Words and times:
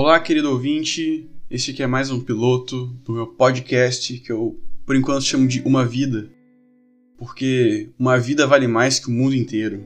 Olá, 0.00 0.20
querido 0.20 0.52
ouvinte. 0.52 1.28
Este 1.50 1.72
aqui 1.72 1.82
é 1.82 1.86
mais 1.88 2.08
um 2.08 2.20
piloto 2.20 2.86
do 3.04 3.14
meu 3.14 3.26
podcast 3.26 4.16
que 4.18 4.30
eu, 4.30 4.56
por 4.86 4.94
enquanto, 4.94 5.24
chamo 5.24 5.48
de 5.48 5.60
Uma 5.62 5.84
Vida, 5.84 6.30
porque 7.18 7.90
uma 7.98 8.16
vida 8.16 8.46
vale 8.46 8.68
mais 8.68 9.00
que 9.00 9.08
o 9.08 9.10
mundo 9.10 9.34
inteiro. 9.34 9.84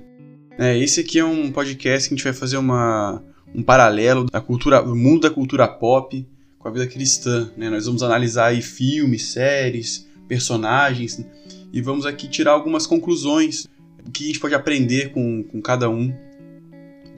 É, 0.59 0.77
esse 0.77 1.01
aqui 1.01 1.19
é 1.19 1.25
um 1.25 1.51
podcast 1.51 2.07
que 2.07 2.15
a 2.15 2.17
gente 2.19 2.25
vai 2.25 2.35
fazer 2.35 2.59
uma, 2.59 3.25
um 3.55 3.63
paralelo 3.63 4.27
da 4.27 4.39
cultura, 4.39 4.83
do 4.83 4.95
mundo 4.95 5.23
da 5.23 5.31
cultura 5.31 5.67
pop 5.67 6.29
com 6.59 6.69
a 6.69 6.71
vida 6.71 6.87
cristã. 6.87 7.51
Né? 7.57 7.71
Nós 7.71 7.87
vamos 7.87 8.03
analisar 8.03 8.49
aí 8.49 8.61
filmes, 8.61 9.29
séries, 9.29 10.07
personagens 10.29 11.25
e 11.73 11.81
vamos 11.81 12.05
aqui 12.05 12.29
tirar 12.29 12.53
algumas 12.53 12.87
conclusões 12.87 13.67
que 14.13 14.25
a 14.25 14.27
gente 14.27 14.41
pode 14.41 14.55
aprender 14.55 15.11
com, 15.13 15.43
com 15.43 15.63
cada 15.63 15.89
um. 15.89 16.15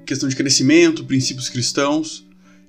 Questão 0.07 0.29
de 0.29 0.37
crescimento, 0.37 1.05
princípios 1.05 1.49
cristãos. 1.49 2.25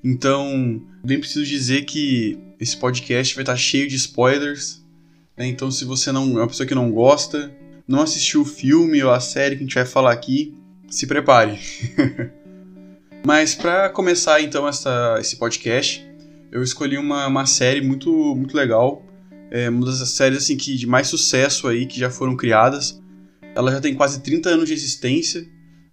Então, 0.07 0.79
nem 1.03 1.19
preciso 1.19 1.43
dizer 1.43 1.83
que 1.83 2.37
esse 2.59 2.77
podcast 2.77 3.33
vai 3.33 3.41
estar 3.41 3.55
cheio 3.55 3.87
de 3.87 3.95
spoilers. 3.95 4.85
Né? 5.35 5.47
Então, 5.47 5.71
se 5.71 5.83
você 5.83 6.11
não 6.11 6.37
é 6.37 6.41
uma 6.41 6.47
pessoa 6.47 6.67
que 6.67 6.75
não 6.75 6.91
gosta, 6.91 7.51
não 7.87 8.03
assistiu 8.03 8.41
o 8.41 8.45
filme 8.45 9.03
ou 9.03 9.09
a 9.09 9.19
série 9.19 9.55
que 9.55 9.63
a 9.63 9.65
gente 9.65 9.73
vai 9.73 9.85
falar 9.85 10.11
aqui, 10.11 10.55
se 10.87 11.07
prepare. 11.07 11.59
Mas 13.25 13.55
para 13.55 13.89
começar 13.89 14.39
então 14.41 14.67
essa, 14.67 15.17
esse 15.19 15.37
podcast, 15.37 16.07
eu 16.51 16.61
escolhi 16.61 16.99
uma, 16.99 17.25
uma 17.25 17.47
série 17.47 17.81
muito, 17.81 18.11
muito 18.35 18.55
legal. 18.55 19.03
É 19.49 19.67
uma 19.71 19.87
das 19.87 20.07
séries 20.09 20.37
assim, 20.37 20.55
que, 20.55 20.75
de 20.75 20.85
mais 20.85 21.07
sucesso 21.07 21.67
aí 21.67 21.87
que 21.87 21.99
já 21.99 22.11
foram 22.11 22.37
criadas. 22.37 23.01
Ela 23.55 23.71
já 23.71 23.81
tem 23.81 23.95
quase 23.95 24.21
30 24.21 24.49
anos 24.49 24.67
de 24.67 24.73
existência. 24.75 25.47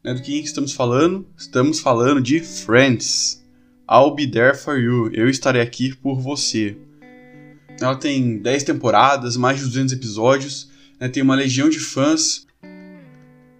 Né? 0.05 0.13
Do 0.13 0.21
que 0.21 0.39
estamos 0.39 0.75
falando? 0.75 1.27
Estamos 1.35 1.81
falando 1.81 2.21
de 2.21 2.41
Friends. 2.41 3.42
I'll 3.91 4.15
be 4.15 4.27
there 4.27 4.57
for 4.57 4.79
you. 4.79 5.11
Eu 5.13 5.29
estarei 5.29 5.61
aqui 5.61 5.95
por 5.97 6.21
você. 6.21 6.77
Ela 7.81 7.97
tem 7.97 8.39
10 8.39 8.65
temporadas, 8.65 9.37
mais 9.37 9.59
de 9.59 9.65
200 9.65 9.93
episódios, 9.93 10.71
né? 11.01 11.09
tem 11.09 11.23
uma 11.23 11.35
legião 11.35 11.69
de 11.69 11.81
fãs. 11.81 12.47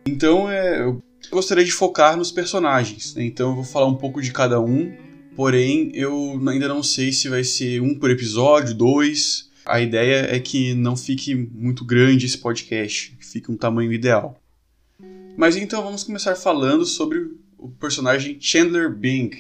Então 0.07 0.51
é, 0.51 0.81
eu 0.81 1.03
gostaria 1.31 1.65
de 1.65 1.73
focar 1.73 2.17
nos 2.17 2.31
personagens. 2.31 3.15
Né? 3.15 3.25
Então 3.25 3.51
eu 3.51 3.57
vou 3.57 3.65
falar 3.65 3.87
um 3.87 3.97
pouco 3.97 4.21
de 4.21 4.33
cada 4.33 4.61
um. 4.61 4.93
Porém, 5.35 5.91
eu 5.95 6.41
ainda 6.47 6.69
não 6.69 6.83
sei 6.83 7.11
se 7.11 7.29
vai 7.29 7.43
ser 7.43 7.81
um 7.81 7.95
por 7.95 8.11
episódio, 8.11 8.75
dois. 8.75 9.51
A 9.65 9.81
ideia 9.81 10.27
é 10.35 10.39
que 10.39 10.75
não 10.75 10.97
fique 10.97 11.35
muito 11.35 11.85
grande 11.85 12.27
esse 12.27 12.37
podcast, 12.37 13.17
que 13.19 13.25
fique 13.25 13.51
um 13.51 13.57
tamanho 13.57 13.93
ideal. 13.93 14.41
Mas 15.37 15.57
então 15.57 15.83
vamos 15.83 16.05
começar 16.05 16.35
falando 16.35 16.85
sobre 16.85 17.31
o 17.57 17.69
personagem 17.69 18.37
Chandler 18.41 18.91
Bing, 18.91 19.31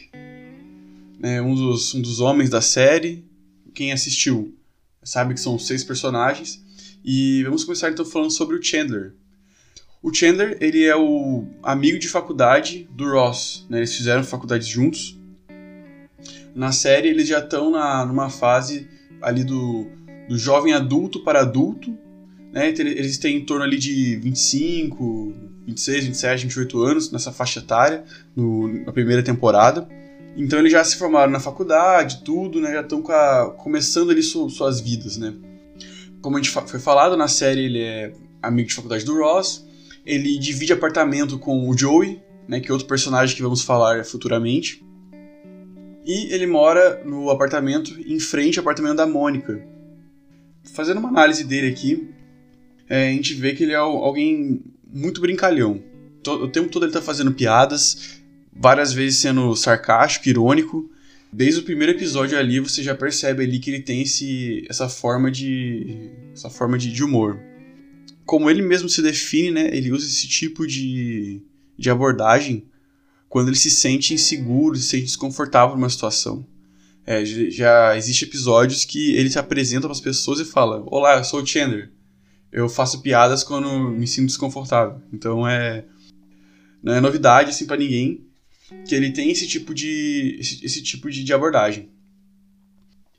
né, 1.22 1.40
um, 1.40 1.54
dos, 1.54 1.94
um 1.94 2.02
dos 2.02 2.18
homens 2.18 2.50
da 2.50 2.60
série. 2.60 3.24
Quem 3.72 3.92
assistiu 3.92 4.58
sabe 5.02 5.34
que 5.34 5.40
são 5.40 5.58
seis 5.58 5.84
personagens. 5.84 6.60
E 7.04 7.42
vamos 7.44 7.64
começar 7.64 7.90
então 7.90 8.04
falando 8.04 8.32
sobre 8.32 8.56
o 8.56 8.62
Chandler. 8.62 9.14
O 10.02 10.12
Chandler, 10.12 10.58
ele 10.60 10.84
é 10.84 10.96
o 10.96 11.46
amigo 11.62 11.98
de 11.98 12.08
faculdade 12.08 12.88
do 12.90 13.08
Ross, 13.08 13.64
né? 13.70 13.78
Eles 13.78 13.96
fizeram 13.96 14.24
faculdade 14.24 14.68
juntos. 14.68 15.16
Na 16.54 16.72
série, 16.72 17.08
eles 17.08 17.28
já 17.28 17.38
estão 17.38 17.70
numa 18.06 18.28
fase 18.28 18.88
ali 19.20 19.44
do 19.44 19.86
do 20.28 20.38
jovem 20.38 20.72
adulto 20.72 21.20
para 21.20 21.40
adulto, 21.40 21.96
né? 22.52 22.70
Então, 22.70 22.86
eles 22.86 23.18
têm 23.18 23.36
em 23.36 23.44
torno 23.44 23.64
ali 23.64 23.78
de 23.78 24.16
25, 24.16 25.34
26, 25.66 26.04
27, 26.06 26.42
28 26.44 26.82
anos 26.82 27.12
nessa 27.12 27.32
faixa 27.32 27.60
etária 27.60 28.04
no, 28.34 28.68
na 28.84 28.92
primeira 28.92 29.22
temporada. 29.22 29.88
Então 30.36 30.58
eles 30.58 30.72
já 30.72 30.82
se 30.82 30.96
formaram 30.96 31.30
na 31.30 31.40
faculdade, 31.40 32.22
tudo, 32.24 32.60
né? 32.60 32.72
Já 32.72 32.80
estão 32.80 33.02
começando 33.56 34.10
ali 34.10 34.22
su, 34.22 34.48
suas 34.48 34.80
vidas, 34.80 35.16
né? 35.16 35.34
Como 36.20 36.36
a 36.36 36.40
gente 36.40 36.50
foi 36.50 36.80
falado 36.80 37.16
na 37.16 37.28
série, 37.28 37.64
ele 37.64 37.82
é 37.82 38.12
amigo 38.40 38.68
de 38.68 38.74
faculdade 38.74 39.04
do 39.04 39.18
Ross. 39.18 39.66
Ele 40.06 40.38
divide 40.38 40.72
apartamento 40.72 41.38
com 41.38 41.68
o 41.68 41.76
Joey, 41.76 42.20
né? 42.48 42.60
Que 42.60 42.70
é 42.70 42.72
outro 42.72 42.88
personagem 42.88 43.36
que 43.36 43.42
vamos 43.42 43.62
falar 43.62 44.04
futuramente. 44.04 44.84
E 46.04 46.32
ele 46.32 46.46
mora 46.46 47.02
no 47.04 47.30
apartamento 47.30 47.92
em 48.00 48.18
frente 48.18 48.58
ao 48.58 48.62
apartamento 48.62 48.96
da 48.96 49.06
Mônica, 49.06 49.64
fazendo 50.64 50.98
uma 50.98 51.08
análise 51.08 51.44
dele 51.44 51.68
aqui, 51.68 52.08
é, 52.88 53.08
a 53.08 53.12
gente 53.12 53.34
vê 53.34 53.54
que 53.54 53.62
ele 53.62 53.72
é 53.72 53.76
alguém 53.76 54.62
muito 54.92 55.20
brincalhão. 55.20 55.82
O 56.26 56.48
tempo 56.48 56.68
todo 56.68 56.84
ele 56.84 56.92
tá 56.92 57.02
fazendo 57.02 57.32
piadas, 57.32 58.21
várias 58.52 58.92
vezes 58.92 59.20
sendo 59.20 59.54
sarcástico, 59.56 60.28
irônico. 60.28 60.90
Desde 61.32 61.60
o 61.60 61.64
primeiro 61.64 61.92
episódio 61.92 62.38
ali 62.38 62.60
você 62.60 62.82
já 62.82 62.94
percebe 62.94 63.42
ali 63.42 63.58
que 63.58 63.70
ele 63.70 63.80
tem 63.80 64.02
esse, 64.02 64.66
essa 64.68 64.88
forma 64.88 65.30
de 65.30 66.10
essa 66.32 66.50
forma 66.50 66.76
de, 66.76 66.92
de 66.92 67.02
humor. 67.02 67.40
Como 68.26 68.50
ele 68.50 68.62
mesmo 68.62 68.88
se 68.88 69.00
define, 69.00 69.50
né, 69.50 69.70
ele 69.72 69.90
usa 69.90 70.06
esse 70.06 70.28
tipo 70.28 70.66
de, 70.66 71.42
de 71.78 71.90
abordagem 71.90 72.66
quando 73.28 73.48
ele 73.48 73.56
se 73.56 73.70
sente 73.70 74.12
inseguro, 74.12 74.76
se 74.76 74.88
sente 74.88 75.04
desconfortável 75.04 75.74
numa 75.74 75.88
situação. 75.88 76.46
É, 77.04 77.24
já 77.24 77.96
existe 77.96 78.26
episódios 78.26 78.84
que 78.84 79.14
ele 79.16 79.30
se 79.30 79.38
apresenta 79.38 79.86
para 79.88 79.92
as 79.92 80.00
pessoas 80.00 80.38
e 80.38 80.44
fala: 80.44 80.84
Olá, 80.86 81.16
eu 81.16 81.24
sou 81.24 81.42
o 81.42 81.46
Chandler. 81.46 81.90
Eu 82.52 82.68
faço 82.68 83.00
piadas 83.00 83.42
quando 83.42 83.90
me 83.90 84.06
sinto 84.06 84.26
desconfortável. 84.26 85.00
Então 85.12 85.48
é 85.48 85.84
não 86.82 86.92
é 86.92 87.00
novidade 87.00 87.50
assim 87.50 87.64
para 87.64 87.76
ninguém 87.76 88.26
que 88.86 88.94
ele 88.94 89.10
tem 89.10 89.30
esse 89.30 89.46
tipo 89.46 89.74
de 89.74 90.36
esse, 90.40 90.64
esse 90.64 90.82
tipo 90.82 91.10
de, 91.10 91.22
de, 91.24 91.32
abordagem. 91.32 91.88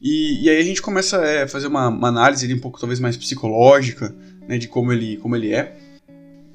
E, 0.02 0.44
e, 0.44 0.50
aí 0.50 0.58
a 0.58 0.64
gente 0.64 0.82
começa 0.82 1.22
a 1.22 1.26
é, 1.26 1.48
fazer 1.48 1.68
uma, 1.68 1.88
uma, 1.88 2.10
análise 2.10 2.46
ali 2.46 2.54
um 2.54 2.60
pouco 2.60 2.80
talvez 2.80 3.00
mais 3.00 3.16
psicológica, 3.16 4.14
né, 4.48 4.58
de 4.58 4.68
como 4.68 4.92
ele 4.92 5.18
como 5.18 5.36
ele 5.36 5.54
é. 5.54 5.78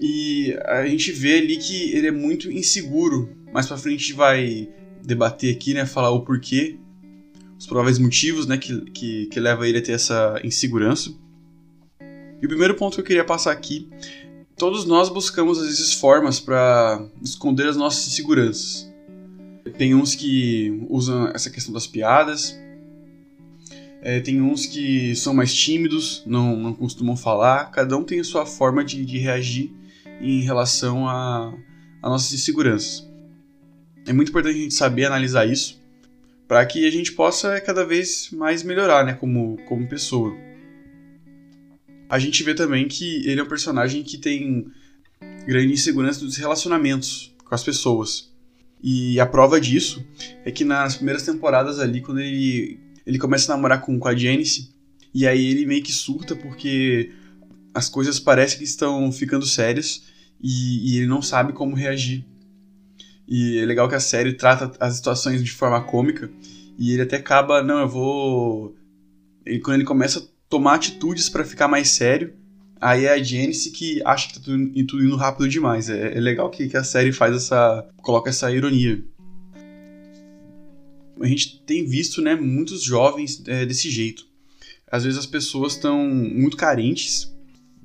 E 0.00 0.56
a 0.66 0.86
gente 0.86 1.10
vê 1.10 1.38
ali 1.38 1.56
que 1.56 1.92
ele 1.92 2.06
é 2.06 2.12
muito 2.12 2.52
inseguro. 2.52 3.36
Mais 3.52 3.66
para 3.66 3.78
frente 3.78 3.96
a 3.96 4.00
gente 4.00 4.12
vai 4.12 4.68
debater 5.02 5.54
aqui, 5.54 5.74
né, 5.74 5.86
falar 5.86 6.10
o 6.10 6.20
porquê 6.20 6.78
os 7.58 7.66
prováveis 7.66 7.98
motivos 7.98 8.46
né, 8.46 8.56
que, 8.56 8.80
que, 8.92 9.26
que 9.26 9.40
leva 9.40 9.66
ele 9.68 9.78
a 9.78 9.82
ter 9.82 9.92
essa 9.92 10.40
insegurança. 10.44 11.12
E 12.40 12.46
o 12.46 12.48
primeiro 12.48 12.74
ponto 12.76 12.94
que 12.94 13.00
eu 13.00 13.04
queria 13.04 13.24
passar 13.24 13.50
aqui: 13.50 13.88
todos 14.56 14.84
nós 14.84 15.08
buscamos 15.08 15.58
às 15.58 15.66
vezes 15.66 15.92
formas 15.92 16.38
para 16.38 17.04
esconder 17.20 17.66
as 17.66 17.76
nossas 17.76 18.06
inseguranças. 18.06 18.87
Tem 19.76 19.94
uns 19.94 20.14
que 20.14 20.84
usam 20.88 21.28
essa 21.28 21.50
questão 21.50 21.72
das 21.72 21.86
piadas, 21.86 22.56
é, 24.00 24.20
tem 24.20 24.40
uns 24.40 24.66
que 24.66 25.14
são 25.16 25.34
mais 25.34 25.52
tímidos, 25.52 26.22
não, 26.24 26.56
não 26.56 26.72
costumam 26.72 27.16
falar, 27.16 27.70
cada 27.70 27.96
um 27.96 28.04
tem 28.04 28.20
a 28.20 28.24
sua 28.24 28.46
forma 28.46 28.84
de, 28.84 29.04
de 29.04 29.18
reagir 29.18 29.72
em 30.20 30.40
relação 30.40 31.08
a, 31.08 31.52
a 32.02 32.08
nossas 32.08 32.32
inseguranças. 32.32 33.08
É 34.06 34.12
muito 34.12 34.28
importante 34.30 34.58
a 34.58 34.62
gente 34.62 34.74
saber 34.74 35.06
analisar 35.06 35.46
isso 35.46 35.78
para 36.46 36.64
que 36.64 36.86
a 36.86 36.90
gente 36.90 37.12
possa 37.12 37.60
cada 37.60 37.84
vez 37.84 38.30
mais 38.32 38.62
melhorar, 38.62 39.04
né, 39.04 39.12
como, 39.12 39.58
como 39.66 39.86
pessoa. 39.88 40.34
A 42.08 42.18
gente 42.18 42.42
vê 42.42 42.54
também 42.54 42.88
que 42.88 43.28
ele 43.28 43.40
é 43.40 43.44
um 43.44 43.48
personagem 43.48 44.02
que 44.02 44.16
tem 44.16 44.66
grande 45.46 45.72
insegurança 45.74 46.24
dos 46.24 46.36
relacionamentos 46.36 47.34
com 47.44 47.54
as 47.54 47.62
pessoas. 47.62 48.32
E 48.82 49.18
a 49.18 49.26
prova 49.26 49.60
disso 49.60 50.04
é 50.44 50.50
que 50.50 50.64
nas 50.64 50.96
primeiras 50.96 51.24
temporadas 51.24 51.78
ali, 51.78 52.00
quando 52.00 52.20
ele, 52.20 52.80
ele 53.06 53.18
começa 53.18 53.52
a 53.52 53.56
namorar 53.56 53.80
com, 53.80 53.98
com 53.98 54.08
a 54.08 54.14
Janice, 54.14 54.74
e 55.12 55.26
aí 55.26 55.46
ele 55.46 55.66
meio 55.66 55.82
que 55.82 55.92
surta 55.92 56.36
porque 56.36 57.12
as 57.74 57.88
coisas 57.88 58.20
parecem 58.20 58.58
que 58.58 58.64
estão 58.64 59.10
ficando 59.10 59.46
sérias 59.46 60.02
e, 60.42 60.92
e 60.92 60.96
ele 60.98 61.06
não 61.06 61.20
sabe 61.20 61.52
como 61.52 61.74
reagir 61.74 62.24
e 63.28 63.58
é 63.58 63.66
legal 63.66 63.88
que 63.88 63.94
a 63.94 64.00
série 64.00 64.32
trata 64.32 64.72
as 64.80 64.94
situações 64.94 65.44
de 65.44 65.52
forma 65.52 65.84
cômica. 65.84 66.30
E 66.78 66.92
ele 66.92 67.02
até 67.02 67.16
acaba, 67.16 67.62
não, 67.62 67.80
eu 67.80 67.88
vou. 67.88 68.74
Quando 69.62 69.74
ele 69.74 69.84
começa 69.84 70.20
a 70.20 70.22
tomar 70.48 70.76
atitudes 70.76 71.28
para 71.28 71.44
ficar 71.44 71.68
mais 71.68 71.90
sério, 71.90 72.32
aí 72.80 73.04
é 73.04 73.14
a 73.14 73.22
Janice 73.22 73.70
que 73.70 74.02
acha 74.04 74.28
que 74.28 74.34
tá 74.34 74.40
tudo, 74.44 74.86
tudo 74.86 75.04
indo 75.04 75.16
rápido 75.16 75.48
demais. 75.48 75.88
É, 75.88 76.16
é 76.16 76.20
legal 76.20 76.50
que, 76.50 76.68
que, 76.68 76.76
a 76.76 76.84
série 76.84 77.12
faz 77.12 77.34
essa. 77.34 77.88
coloca 77.98 78.30
essa 78.30 78.50
ironia. 78.50 79.04
A 81.20 81.26
gente 81.26 81.60
tem 81.66 81.84
visto, 81.84 82.22
né, 82.22 82.36
muitos 82.36 82.82
jovens 82.82 83.42
é, 83.46 83.66
desse 83.66 83.90
jeito. 83.90 84.26
Às 84.90 85.04
vezes 85.04 85.18
as 85.18 85.26
pessoas 85.26 85.74
estão 85.74 86.08
muito 86.08 86.56
carentes 86.56 87.34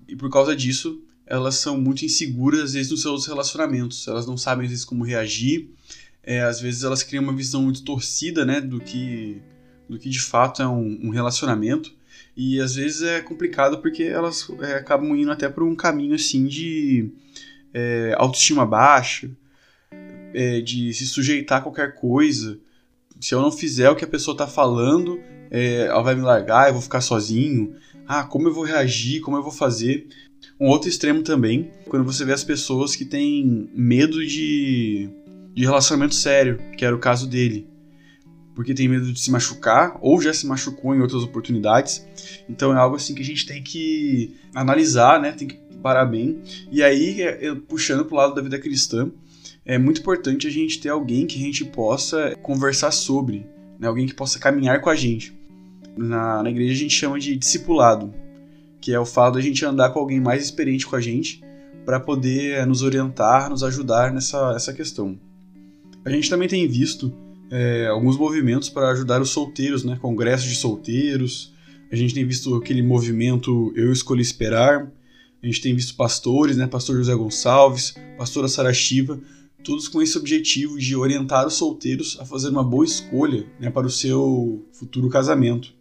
e 0.08 0.16
por 0.16 0.30
causa 0.30 0.56
disso 0.56 1.02
elas 1.26 1.56
são 1.56 1.80
muito 1.80 2.06
inseguras, 2.06 2.62
às 2.62 2.74
vezes, 2.74 2.92
nos 2.92 3.02
seus 3.02 3.26
relacionamentos. 3.26 4.08
Elas 4.08 4.28
não 4.28 4.38
sabem, 4.38 4.66
às 4.66 4.70
vezes, 4.70 4.86
como 4.86 5.04
reagir. 5.04 5.70
É, 6.22 6.42
às 6.42 6.60
vezes, 6.60 6.84
elas 6.84 7.02
criam 7.02 7.24
uma 7.24 7.34
visão 7.34 7.64
muito 7.64 7.84
torcida, 7.84 8.46
né, 8.46 8.62
do 8.62 8.80
que, 8.80 9.42
do 9.90 9.98
que 9.98 10.10
de 10.10 10.20
fato 10.20 10.62
é 10.62 10.68
um, 10.68 11.08
um 11.08 11.10
relacionamento. 11.10 11.94
E, 12.36 12.60
às 12.60 12.76
vezes, 12.76 13.02
é 13.02 13.22
complicado 13.22 13.80
porque 13.80 14.04
elas 14.04 14.48
é, 14.62 14.76
acabam 14.76 15.16
indo 15.16 15.32
até 15.32 15.48
por 15.50 15.64
um 15.64 15.76
caminho, 15.76 16.16
assim, 16.16 16.46
de 16.46 17.12
é, 17.74 18.16
autoestima 18.18 18.66
baixa, 18.66 19.30
é, 20.34 20.62
de 20.62 20.94
se 20.94 21.06
sujeitar 21.06 21.60
a 21.60 21.62
qualquer 21.62 21.96
coisa. 21.96 22.60
se 23.20 23.34
eu 23.34 23.42
não 23.42 23.52
fizer 23.52 23.90
o 23.90 23.96
que 23.96 24.04
a 24.04 24.08
pessoa 24.08 24.36
tá 24.36 24.48
falando, 24.48 25.20
é, 25.52 25.86
ela 25.86 26.02
vai 26.02 26.16
me 26.16 26.22
largar, 26.22 26.68
eu 26.68 26.74
vou 26.74 26.82
ficar 26.82 27.02
sozinho. 27.02 27.76
Ah, 28.08 28.24
como 28.24 28.48
eu 28.48 28.54
vou 28.54 28.64
reagir, 28.64 29.22
como 29.22 29.38
eu 29.38 29.44
vou 29.44 29.52
fazer. 29.52 30.08
Um 30.60 30.68
outro 30.68 30.90
extremo 30.90 31.24
também, 31.24 31.72
quando 31.88 32.04
você 32.04 32.26
vê 32.26 32.34
as 32.34 32.44
pessoas 32.44 32.96
que 32.96 33.06
têm 33.06 33.70
medo 33.74 34.26
de, 34.26 35.10
de 35.54 35.64
relacionamento 35.64 36.16
sério, 36.16 36.60
que 36.78 36.84
era 36.84 36.96
o 36.96 37.00
caso 37.00 37.28
dele. 37.28 37.68
Porque 38.56 38.74
tem 38.74 38.88
medo 38.88 39.12
de 39.12 39.20
se 39.20 39.32
machucar, 39.32 39.98
ou 40.02 40.22
já 40.22 40.34
se 40.34 40.46
machucou 40.46 40.96
em 40.96 41.02
outras 41.02 41.24
oportunidades. 41.24 42.06
Então 42.48 42.72
é 42.72 42.78
algo 42.78 42.96
assim 42.96 43.16
que 43.16 43.22
a 43.22 43.26
gente 43.26 43.46
tem 43.46 43.64
que 43.64 44.36
analisar, 44.54 45.20
né? 45.20 45.32
Tem 45.32 45.48
que 45.48 45.58
parar 45.82 46.06
bem. 46.06 46.42
E 46.72 46.82
aí, 46.82 47.22
é, 47.22 47.54
puxando 47.68 48.06
pro 48.06 48.16
lado 48.16 48.34
da 48.34 48.42
vida 48.42 48.60
cristã, 48.60 49.12
é 49.66 49.78
muito 49.78 50.02
importante 50.02 50.48
a 50.48 50.50
gente 50.50 50.80
ter 50.80 50.90
alguém 50.90 51.26
que 51.26 51.38
a 51.38 51.42
gente 51.42 51.66
possa 51.66 52.36
conversar 52.42 52.92
sobre, 52.92 53.46
né? 53.80 53.88
alguém 53.88 54.06
que 54.06 54.14
possa 54.14 54.40
caminhar 54.40 54.82
com 54.82 54.90
a 54.90 54.96
gente. 54.96 55.34
Na, 55.96 56.42
na 56.44 56.50
igreja 56.50 56.74
a 56.74 56.78
gente 56.78 56.94
chama 56.94 57.20
de 57.20 57.36
discipulado, 57.36 58.14
que 58.82 58.94
é 58.94 59.00
o 59.00 59.06
fato 59.06 59.36
da 59.36 59.42
gente 59.42 59.64
andar 59.66 59.92
com 59.92 60.00
alguém 60.00 60.20
mais 60.20 60.44
experiente 60.44 60.86
com 60.86 60.96
a 60.96 61.02
gente 61.02 61.42
para 61.86 62.00
poder 62.00 62.60
é, 62.60 62.66
nos 62.66 62.82
orientar, 62.82 63.50
nos 63.50 63.64
ajudar 63.64 64.12
nessa 64.12 64.54
essa 64.56 64.74
questão. 64.74 65.18
A 66.04 66.10
gente 66.10 66.30
também 66.30 66.48
tem 66.48 66.68
visto 66.68 67.14
é, 67.56 67.86
alguns 67.86 68.18
movimentos 68.18 68.68
para 68.68 68.90
ajudar 68.90 69.22
os 69.22 69.30
solteiros, 69.30 69.84
né? 69.84 69.96
congressos 70.02 70.50
de 70.50 70.56
solteiros. 70.56 71.54
A 71.92 71.96
gente 71.96 72.12
tem 72.12 72.26
visto 72.26 72.56
aquele 72.56 72.82
movimento 72.82 73.72
Eu 73.76 73.92
Escolhi 73.92 74.24
Esperar. 74.24 74.92
A 75.42 75.46
gente 75.46 75.62
tem 75.62 75.76
visto 75.76 75.96
pastores, 75.96 76.58
né? 76.58 76.66
Pastor 76.66 76.96
José 76.96 77.14
Gonçalves, 77.14 77.94
pastora 78.18 78.48
Sara 78.48 78.74
Shiva, 78.74 79.20
todos 79.64 79.88
com 79.88 80.02
esse 80.02 80.18
objetivo 80.18 80.80
de 80.80 80.96
orientar 80.96 81.46
os 81.46 81.54
solteiros 81.54 82.18
a 82.20 82.26
fazer 82.26 82.50
uma 82.50 82.64
boa 82.64 82.86
escolha 82.86 83.46
né, 83.60 83.70
para 83.70 83.86
o 83.86 83.92
seu 83.92 84.66
futuro 84.72 85.08
casamento. 85.08 85.76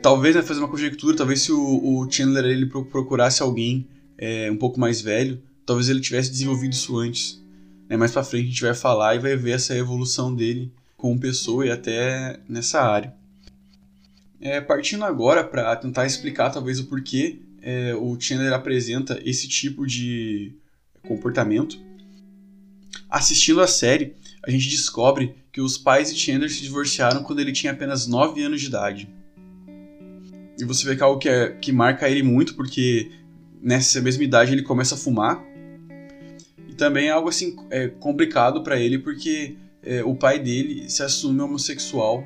Talvez, 0.00 0.36
né, 0.36 0.42
fazer 0.42 0.60
uma 0.60 0.68
conjectura, 0.68 1.16
talvez 1.16 1.42
se 1.42 1.52
o, 1.52 1.58
o 1.58 2.10
Chandler 2.10 2.46
ele 2.46 2.66
procurasse 2.66 3.42
alguém 3.42 3.86
é, 4.16 4.50
um 4.50 4.56
pouco 4.56 4.80
mais 4.80 5.02
velho, 5.02 5.42
talvez 5.66 5.90
ele 5.90 6.00
tivesse 6.00 6.30
desenvolvido 6.30 6.72
isso 6.72 6.96
antes. 6.96 7.42
Né? 7.88 7.96
Mais 7.96 8.12
para 8.12 8.24
frente 8.24 8.46
a 8.46 8.48
gente 8.48 8.62
vai 8.62 8.74
falar 8.74 9.14
e 9.14 9.18
vai 9.18 9.36
ver 9.36 9.52
essa 9.52 9.76
evolução 9.76 10.34
dele 10.34 10.72
como 10.96 11.18
pessoa 11.18 11.66
e 11.66 11.70
até 11.70 12.40
nessa 12.48 12.82
área. 12.82 13.14
É, 14.40 14.60
partindo 14.60 15.04
agora 15.04 15.42
para 15.42 15.74
tentar 15.76 16.06
explicar 16.06 16.50
talvez 16.50 16.78
o 16.78 16.86
porquê 16.86 17.40
é, 17.60 17.94
o 17.94 18.18
Chandler 18.20 18.52
apresenta 18.52 19.20
esse 19.24 19.48
tipo 19.48 19.84
de 19.84 20.56
comportamento, 21.02 21.78
Assistindo 23.08 23.62
a 23.62 23.66
série, 23.66 24.14
a 24.46 24.50
gente 24.50 24.68
descobre 24.68 25.34
que 25.50 25.62
os 25.62 25.78
pais 25.78 26.12
de 26.12 26.20
Chandler 26.20 26.50
se 26.50 26.60
divorciaram 26.60 27.22
quando 27.22 27.40
ele 27.40 27.52
tinha 27.52 27.72
apenas 27.72 28.06
9 28.06 28.42
anos 28.42 28.60
de 28.60 28.66
idade. 28.66 29.08
E 30.58 30.64
você 30.64 30.84
vê 30.86 30.94
que 30.94 31.02
é 31.02 31.04
algo 31.06 31.18
que, 31.18 31.28
é, 31.28 31.52
que 31.52 31.72
marca 31.72 32.08
ele 32.08 32.22
muito, 32.22 32.54
porque 32.54 33.10
nessa 33.62 34.00
mesma 34.02 34.24
idade 34.24 34.52
ele 34.52 34.62
começa 34.62 34.94
a 34.94 34.98
fumar. 34.98 35.42
Também 36.78 37.08
é 37.08 37.10
algo 37.10 37.28
assim 37.28 37.56
é, 37.70 37.88
complicado 37.88 38.62
para 38.62 38.78
ele, 38.78 38.98
porque 38.98 39.56
é, 39.82 40.02
o 40.04 40.14
pai 40.14 40.38
dele 40.38 40.88
se 40.88 41.02
assume 41.02 41.40
homossexual 41.40 42.24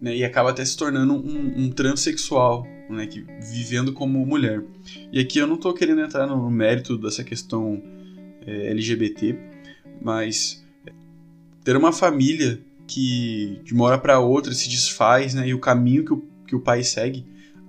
né, 0.00 0.16
e 0.16 0.24
acaba 0.24 0.50
até 0.50 0.64
se 0.64 0.76
tornando 0.76 1.14
um, 1.14 1.64
um 1.64 1.70
transexual, 1.70 2.66
né, 2.88 3.06
que, 3.06 3.24
vivendo 3.52 3.92
como 3.92 4.24
mulher. 4.26 4.64
E 5.12 5.20
aqui 5.20 5.38
eu 5.38 5.46
não 5.46 5.54
estou 5.54 5.72
querendo 5.72 6.00
entrar 6.00 6.26
no 6.26 6.50
mérito 6.50 6.98
dessa 6.98 7.22
questão 7.22 7.80
é, 8.44 8.70
LGBT, 8.70 9.38
mas 10.02 10.64
ter 11.62 11.76
uma 11.76 11.92
família 11.92 12.60
que 12.88 13.60
de 13.62 13.72
uma 13.72 13.84
hora 13.84 13.98
para 13.98 14.18
outra 14.18 14.52
se 14.52 14.68
desfaz, 14.68 15.32
né, 15.34 15.46
e 15.46 15.54
o 15.54 15.60
caminho 15.60 16.04
que 16.04 16.12
o, 16.12 16.24
que 16.46 16.56
o 16.56 16.60
pai 16.60 16.82
segue, 16.82 17.24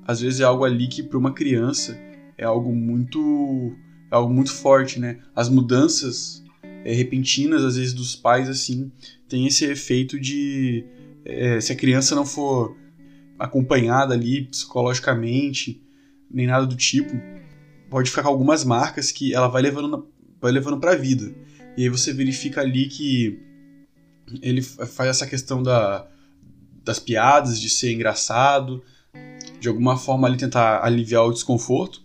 às 0.07 0.21
vezes 0.21 0.39
é 0.39 0.45
algo 0.45 0.63
ali 0.63 0.87
que 0.87 1.03
para 1.03 1.17
uma 1.17 1.31
criança 1.31 1.95
é 2.37 2.43
algo 2.43 2.73
muito 2.73 3.75
é 4.11 4.15
algo 4.15 4.33
muito 4.33 4.51
forte, 4.51 4.99
né? 4.99 5.19
As 5.35 5.49
mudanças 5.49 6.43
é, 6.83 6.93
repentinas 6.93 7.63
às 7.63 7.77
vezes 7.77 7.93
dos 7.93 8.15
pais 8.15 8.49
assim 8.49 8.91
tem 9.29 9.47
esse 9.47 9.65
efeito 9.65 10.19
de 10.19 10.85
é, 11.23 11.61
se 11.61 11.71
a 11.71 11.75
criança 11.75 12.15
não 12.15 12.25
for 12.25 12.75
acompanhada 13.39 14.13
ali 14.13 14.45
psicologicamente 14.45 15.81
nem 16.29 16.47
nada 16.47 16.65
do 16.65 16.75
tipo 16.75 17.15
pode 17.89 18.09
ficar 18.09 18.23
com 18.23 18.29
algumas 18.29 18.63
marcas 18.63 19.11
que 19.11 19.33
ela 19.33 19.47
vai 19.47 19.61
levando 19.61 20.07
vai 20.39 20.51
levando 20.51 20.79
para 20.79 20.93
a 20.93 20.95
vida 20.95 21.33
e 21.77 21.83
aí 21.83 21.89
você 21.89 22.11
verifica 22.11 22.61
ali 22.61 22.87
que 22.87 23.39
ele 24.41 24.61
faz 24.61 25.09
essa 25.09 25.27
questão 25.27 25.61
da, 25.61 26.07
das 26.83 26.99
piadas, 26.99 27.59
de 27.59 27.69
ser 27.69 27.91
engraçado, 27.91 28.83
de 29.59 29.67
alguma 29.67 29.97
forma 29.97 30.27
ali 30.27 30.37
tentar 30.37 30.83
aliviar 30.83 31.25
o 31.25 31.33
desconforto. 31.33 32.01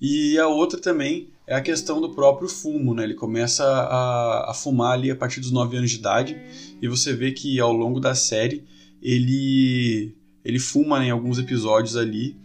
E 0.00 0.38
a 0.38 0.48
outra 0.48 0.80
também 0.80 1.28
é 1.46 1.54
a 1.54 1.60
questão 1.60 2.00
do 2.00 2.10
próprio 2.10 2.48
fumo, 2.48 2.94
né? 2.94 3.04
Ele 3.04 3.14
começa 3.14 3.64
a, 3.64 4.50
a 4.50 4.54
fumar 4.54 4.92
ali 4.92 5.10
a 5.10 5.16
partir 5.16 5.40
dos 5.40 5.50
9 5.50 5.76
anos 5.76 5.90
de 5.90 5.96
idade 5.96 6.40
e 6.80 6.88
você 6.88 7.12
vê 7.12 7.32
que 7.32 7.58
ao 7.60 7.72
longo 7.72 8.00
da 8.00 8.14
série 8.14 8.64
ele 9.02 10.14
ele 10.44 10.58
fuma 10.58 10.98
né, 10.98 11.06
em 11.06 11.10
alguns 11.10 11.38
episódios 11.38 11.96
ali 11.96 12.36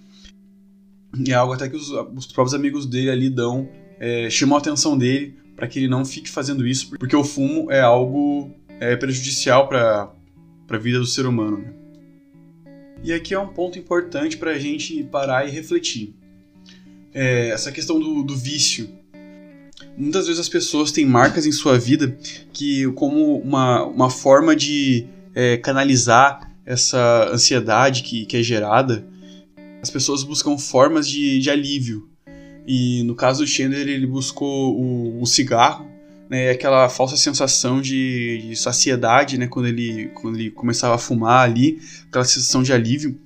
e 1.18 1.32
é 1.32 1.34
algo 1.34 1.54
até 1.54 1.70
que 1.70 1.76
os, 1.76 1.90
os 1.90 2.26
próprios 2.26 2.54
amigos 2.54 2.86
dele 2.86 3.10
ali 3.10 3.30
dão 3.30 3.70
é, 4.00 4.30
chamam 4.30 4.58
a 4.58 4.60
atenção 4.60 4.98
dele 4.98 5.38
para 5.56 5.68
que 5.68 5.80
ele 5.80 5.88
não 5.88 6.04
fique 6.04 6.30
fazendo 6.30 6.68
isso, 6.68 6.90
porque 6.98 7.16
o 7.16 7.24
fumo 7.24 7.72
é 7.72 7.80
algo 7.80 8.52
é, 8.80 8.96
prejudicial 8.96 9.68
para 9.68 10.12
a 10.70 10.78
vida 10.78 11.00
do 11.00 11.06
ser 11.06 11.26
humano. 11.26 11.60
Né? 11.60 11.74
E 13.04 13.14
aqui 13.14 13.34
é 13.34 13.40
um 13.40 13.48
ponto 13.48 13.80
importante 13.80 14.38
para 14.38 14.52
a 14.52 14.60
gente 14.60 15.04
parar 15.06 15.48
e 15.48 15.52
refletir. 15.52 16.14
É, 17.16 17.50
essa 17.50 17.72
questão 17.72 18.00
do, 18.00 18.22
do 18.22 18.36
vício. 18.36 18.90
Muitas 19.98 20.28
vezes 20.28 20.42
as 20.42 20.50
pessoas 20.50 20.92
têm 20.92 21.06
marcas 21.06 21.46
em 21.46 21.52
sua 21.52 21.80
vida 21.80 22.18
que, 22.52 22.86
como 22.92 23.40
uma, 23.40 23.86
uma 23.86 24.10
forma 24.10 24.54
de 24.56 25.08
é, 25.34 25.58
canalizar 25.58 26.52
essa 26.66 27.30
ansiedade 27.32 28.04
que, 28.04 28.26
que 28.26 28.38
é 28.38 28.44
gerada, 28.44 29.08
as 29.82 29.90
pessoas 29.90 30.24
buscam 30.24 30.58
formas 30.58 31.08
de, 31.08 31.40
de 31.40 31.50
alívio. 31.50 32.10
E 32.68 33.04
no 33.04 33.16
caso 33.16 33.44
do 33.44 33.48
Chandler, 33.48 33.88
ele 33.88 34.08
buscou 34.08 34.76
o, 34.76 35.22
o 35.22 35.26
cigarro, 35.26 35.86
né, 36.30 36.50
aquela 36.50 36.90
falsa 36.90 37.16
sensação 37.16 37.80
de, 37.80 38.48
de, 38.50 38.56
saciedade, 38.56 39.38
né, 39.38 39.48
quando 39.48 39.68
ele, 39.68 40.08
quando 40.16 40.40
ele 40.40 40.50
começava 40.50 40.96
a 40.96 40.98
fumar 40.98 41.48
ali, 41.48 41.80
aquela 42.08 42.26
sensação 42.26 42.64
de 42.64 42.74
alívio. 42.74 43.20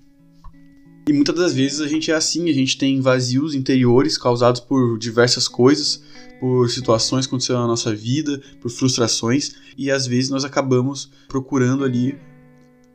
E 1.10 1.12
muitas 1.12 1.36
das 1.36 1.54
vezes 1.56 1.82
a 1.82 1.88
gente 1.88 2.12
é 2.12 2.14
assim, 2.14 2.52
a 2.52 2.54
gente 2.54 2.78
tem 2.78 3.02
vazios 3.02 3.56
interiores 3.56 4.16
causados 4.16 4.62
por 4.62 4.96
diversas 5.00 5.48
coisas, 5.48 6.04
por 6.40 6.70
situações 6.70 7.26
que 7.26 7.32
aconteceram 7.32 7.62
na 7.62 7.66
nossa 7.66 7.96
vida, 7.96 8.40
por 8.62 8.70
frustrações, 8.70 9.56
e 9.76 9.90
às 9.90 10.06
vezes 10.06 10.30
nós 10.30 10.46
acabamos 10.46 11.10
procurando 11.28 11.84
ali 11.84 12.16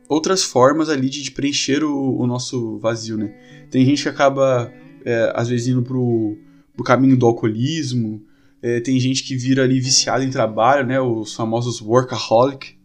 outras 0.07 0.43
formas 0.43 0.87
ali 0.87 1.09
de, 1.09 1.29
preencher 1.29 1.83
o, 1.83 2.17
o, 2.17 2.25
nosso 2.25 2.79
vazio, 2.79 3.17
né? 3.17 3.35
Tem 3.69 3.85
gente 3.85 4.03
que 4.03 4.07
acaba 4.07 4.71
é, 5.03 5.33
às 5.35 5.49
vezes 5.49 5.67
indo 5.67 5.81
pro, 5.81 6.37
pro 6.73 6.85
caminho 6.85 7.17
do 7.17 7.25
alcoolismo. 7.25 8.23
É, 8.61 8.79
tem 8.79 8.97
gente 8.97 9.23
que 9.23 9.35
vira 9.35 9.61
ali 9.63 9.81
viciado 9.81 10.23
em 10.23 10.29
trabalho, 10.29 10.87
né? 10.87 11.01
Os 11.01 11.33
famosos 11.33 11.81
workaholic. 11.81 12.77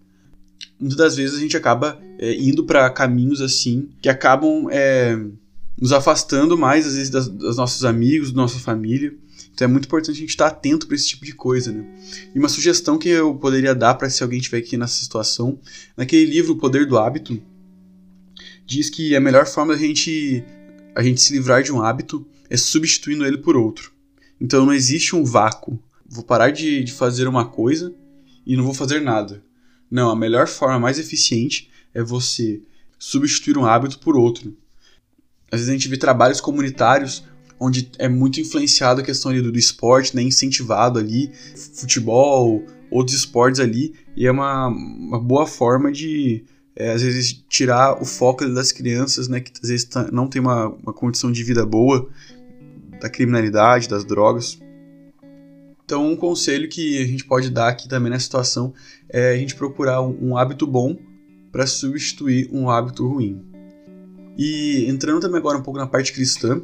Muitas 0.81 0.97
das 0.97 1.17
vezes 1.17 1.37
a 1.37 1.41
gente 1.41 1.57
acaba 1.57 2.01
é, 2.19 2.35
indo 2.35 2.65
para 2.65 2.89
caminhos 2.91 3.41
assim 3.41 3.91
que 4.01 4.09
acabam 4.09 4.69
é, 4.71 5.19
nos 5.81 5.93
afastando 5.93 6.57
mais, 6.57 6.87
às 6.87 6.95
vezes, 6.95 7.11
das, 7.11 7.29
dos 7.29 7.57
nossos 7.57 7.85
amigos, 7.85 8.33
da 8.33 8.37
nossa 8.37 8.59
família. 8.59 9.15
Então 9.53 9.67
é 9.67 9.71
muito 9.71 9.87
importante 9.87 10.17
a 10.17 10.21
gente 10.21 10.31
estar 10.31 10.47
atento 10.47 10.87
para 10.87 10.97
esse 10.97 11.09
tipo 11.09 11.25
de 11.25 11.35
coisa, 11.35 11.71
né? 11.71 11.85
E 12.35 12.39
uma 12.39 12.49
sugestão 12.49 12.99
que 12.99 13.09
eu 13.09 13.35
poderia 13.35 13.75
dar 13.75 13.95
para 13.95 14.09
se 14.09 14.23
alguém 14.23 14.39
estiver 14.39 14.59
aqui 14.59 14.77
nessa 14.77 15.03
situação, 15.03 15.59
naquele 15.97 16.25
livro 16.25 16.53
O 16.53 16.57
Poder 16.57 16.87
do 16.87 16.99
Hábito, 16.99 17.41
diz 18.67 18.89
que 18.89 19.15
a 19.17 19.21
melhor 19.21 19.47
forma 19.47 19.75
da 19.75 19.79
gente 19.79 20.45
a 20.95 21.03
gente 21.03 21.21
se 21.21 21.33
livrar 21.33 21.63
de 21.63 21.73
um 21.73 21.83
hábito 21.83 22.27
é 22.49 22.57
substituindo 22.57 23.25
ele 23.25 23.39
por 23.39 23.57
outro. 23.57 23.93
Então 24.41 24.65
não 24.65 24.73
existe 24.73 25.15
um 25.15 25.25
vácuo. 25.25 25.79
Vou 26.07 26.25
parar 26.25 26.51
de, 26.51 26.83
de 26.83 26.93
fazer 26.93 27.29
uma 27.29 27.45
coisa 27.47 27.95
e 28.47 28.57
não 28.57 28.65
vou 28.65 28.75
fazer 28.75 29.01
nada. 29.01 29.43
Não, 29.91 30.11
a 30.11 30.17
melhor 30.17 30.47
forma, 30.47 30.79
mais 30.79 30.99
eficiente, 30.99 31.71
é 31.93 32.03
você 32.03 32.63
substituir 32.99 33.59
um 33.59 33.65
hábito 33.65 33.99
por 33.99 34.17
outro. 34.17 34.57
Às 35.51 35.61
vezes 35.61 35.69
a 35.69 35.73
gente 35.73 35.89
vê 35.89 35.97
trabalhos 35.97 36.41
comunitários 36.41 37.25
onde 37.59 37.91
é 37.99 38.09
muito 38.09 38.41
influenciado 38.41 39.01
a 39.01 39.05
questão 39.05 39.35
do, 39.35 39.53
do 39.53 39.59
esporte, 39.59 40.17
né, 40.17 40.23
incentivado 40.23 40.99
ali, 40.99 41.31
futebol, 41.75 42.65
outros 42.91 43.17
esportes 43.17 43.61
ali, 43.61 43.95
e 44.17 44.27
é 44.27 44.31
uma, 44.31 44.69
uma 44.69 45.21
boa 45.21 45.47
forma 45.47 45.93
de 45.93 46.45
é, 46.75 46.93
às 46.93 47.03
vezes 47.03 47.45
tirar 47.49 48.01
o 48.01 48.07
foco 48.07 48.47
das 48.49 48.73
crianças, 48.73 49.29
né, 49.29 49.41
que 49.41 49.53
às 49.63 49.69
vezes 49.69 49.85
tá, 49.85 50.09
não 50.11 50.27
tem 50.27 50.41
uma, 50.41 50.69
uma 50.69 50.93
condição 50.93 51.31
de 51.31 51.45
vida 51.45 51.67
boa, 51.67 52.09
da 53.01 53.11
criminalidade, 53.11 53.89
das 53.89 54.05
drogas. 54.05 54.59
Então, 55.91 56.07
um 56.07 56.15
conselho 56.15 56.69
que 56.69 57.03
a 57.03 57.05
gente 57.05 57.25
pode 57.25 57.51
dar 57.51 57.67
aqui 57.67 57.89
também 57.89 58.13
nessa 58.13 58.23
situação 58.23 58.73
é 59.09 59.33
a 59.33 59.37
gente 59.37 59.57
procurar 59.57 60.01
um, 60.01 60.37
hábito 60.37 60.65
bom 60.65 60.97
para 61.51 61.67
substituir 61.67 62.49
um 62.53 62.71
hábito 62.71 63.09
ruim. 63.09 63.45
E 64.39 64.85
entrando 64.87 65.21
também 65.21 65.39
agora 65.39 65.59
um 65.59 65.63
pouco 65.65 65.81
na 65.81 65.89
parte 65.89 66.13
cristã, 66.13 66.63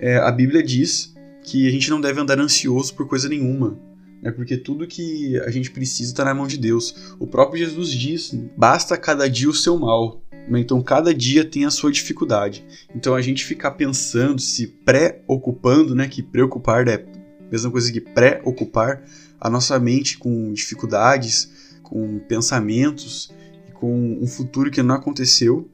é, 0.00 0.16
a 0.16 0.32
Bíblia 0.32 0.62
diz 0.62 1.14
que 1.42 1.68
a 1.68 1.70
gente 1.70 1.90
não 1.90 2.00
deve 2.00 2.18
andar 2.18 2.40
ansioso 2.40 2.94
por 2.94 3.06
coisa 3.06 3.28
nenhuma, 3.28 3.78
né? 4.22 4.30
porque 4.30 4.56
tudo 4.56 4.86
que 4.86 5.38
a 5.40 5.50
gente 5.50 5.70
precisa 5.70 6.12
está 6.12 6.24
na 6.24 6.32
mão 6.32 6.46
de 6.46 6.56
Deus. 6.56 7.14
O 7.20 7.26
próprio 7.26 7.62
Jesus 7.62 7.90
diz: 7.90 8.34
basta 8.56 8.96
cada 8.96 9.28
dia 9.28 9.50
o 9.50 9.54
seu 9.54 9.78
mal. 9.78 10.22
Né? 10.48 10.60
Então, 10.60 10.80
cada 10.80 11.12
dia 11.12 11.44
tem 11.44 11.66
a 11.66 11.70
sua 11.70 11.92
dificuldade. 11.92 12.64
Então, 12.94 13.14
a 13.14 13.20
gente 13.20 13.44
ficar 13.44 13.72
pensando, 13.72 14.40
se 14.40 14.66
preocupando, 14.66 15.94
né? 15.94 16.08
que 16.08 16.22
preocupar 16.22 16.88
é 16.88 17.04
mesma 17.50 17.70
coisa 17.70 17.92
que 17.92 18.00
preocupar 18.00 19.02
a 19.40 19.50
nossa 19.50 19.78
mente 19.78 20.18
com 20.18 20.52
dificuldades, 20.52 21.76
com 21.82 22.18
pensamentos 22.20 23.30
com 23.78 24.18
um 24.20 24.26
futuro 24.26 24.70
que 24.70 24.82
não 24.82 24.94
aconteceu. 24.94 25.68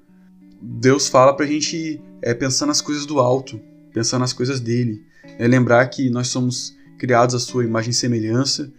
Deus 0.60 1.08
fala 1.08 1.34
para 1.34 1.44
a 1.44 1.48
gente 1.48 2.00
é, 2.20 2.34
pensar 2.34 2.66
nas 2.66 2.80
coisas 2.80 3.06
do 3.06 3.18
alto, 3.18 3.60
pensar 3.92 4.18
nas 4.18 4.32
coisas 4.32 4.60
dele. 4.60 5.04
É 5.38 5.46
lembrar 5.46 5.86
que 5.88 6.10
nós 6.10 6.28
somos 6.28 6.76
criados 6.98 7.34
à 7.34 7.38
sua 7.38 7.64
imagem 7.64 7.90
e 7.90 7.94
semelhança. 7.94 8.72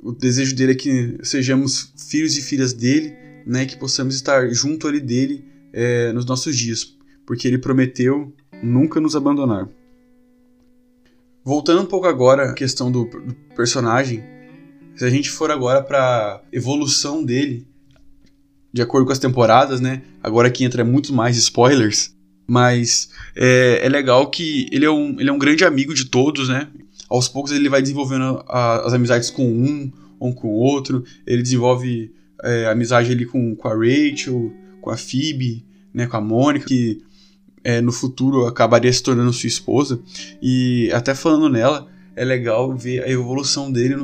O 0.00 0.12
desejo 0.12 0.54
dele 0.54 0.72
é 0.72 0.74
que 0.74 1.18
sejamos 1.22 1.92
filhos 1.96 2.36
e 2.36 2.42
filhas 2.42 2.72
dele, 2.72 3.14
né, 3.46 3.66
que 3.66 3.76
possamos 3.76 4.14
estar 4.14 4.48
junto 4.50 4.86
ali 4.86 5.00
dele 5.00 5.44
é, 5.72 6.12
nos 6.12 6.24
nossos 6.24 6.56
dias, 6.56 6.96
porque 7.26 7.48
ele 7.48 7.58
prometeu 7.58 8.32
nunca 8.62 9.00
nos 9.00 9.16
abandonar. 9.16 9.68
Voltando 11.44 11.82
um 11.82 11.86
pouco 11.86 12.06
agora 12.06 12.50
à 12.50 12.54
questão 12.54 12.90
do, 12.90 13.04
do 13.04 13.34
personagem, 13.56 14.22
se 14.96 15.04
a 15.04 15.10
gente 15.10 15.30
for 15.30 15.50
agora 15.50 15.82
para 15.82 16.42
evolução 16.52 17.24
dele, 17.24 17.66
de 18.72 18.82
acordo 18.82 19.06
com 19.06 19.12
as 19.12 19.18
temporadas, 19.18 19.80
né? 19.80 20.02
Agora 20.22 20.50
que 20.50 20.64
entra 20.64 20.84
muito 20.84 21.12
mais 21.12 21.36
spoilers, 21.36 22.14
mas 22.46 23.10
é, 23.34 23.80
é 23.82 23.88
legal 23.88 24.28
que 24.30 24.66
ele 24.72 24.84
é, 24.84 24.90
um, 24.90 25.18
ele 25.18 25.28
é 25.28 25.32
um 25.32 25.38
grande 25.38 25.64
amigo 25.64 25.94
de 25.94 26.06
todos, 26.06 26.48
né? 26.48 26.68
Aos 27.08 27.28
poucos 27.28 27.52
ele 27.52 27.68
vai 27.68 27.80
desenvolvendo 27.80 28.44
a, 28.46 28.86
as 28.86 28.92
amizades 28.92 29.30
com 29.30 29.46
um, 29.46 29.90
um 30.20 30.32
com 30.32 30.48
o 30.48 30.58
outro. 30.58 31.04
Ele 31.26 31.42
desenvolve 31.42 32.12
é, 32.42 32.66
amizade 32.66 33.10
ali 33.10 33.24
com, 33.24 33.54
com 33.56 33.68
a 33.68 33.74
Rachel, 33.74 34.52
com 34.80 34.90
a 34.90 34.96
Phoebe, 34.96 35.64
né, 35.92 36.06
com 36.06 36.16
a 36.16 36.20
Mônica, 36.20 36.66
que 36.66 37.02
é, 37.68 37.82
no 37.82 37.92
futuro 37.92 38.46
acabaria 38.46 38.90
se 38.90 39.02
tornando 39.02 39.30
sua 39.30 39.46
esposa. 39.46 40.00
E 40.40 40.90
até 40.90 41.14
falando 41.14 41.50
nela, 41.50 41.86
é 42.16 42.24
legal 42.24 42.74
ver 42.74 43.04
a 43.04 43.10
evolução 43.10 43.70
dele 43.70 43.94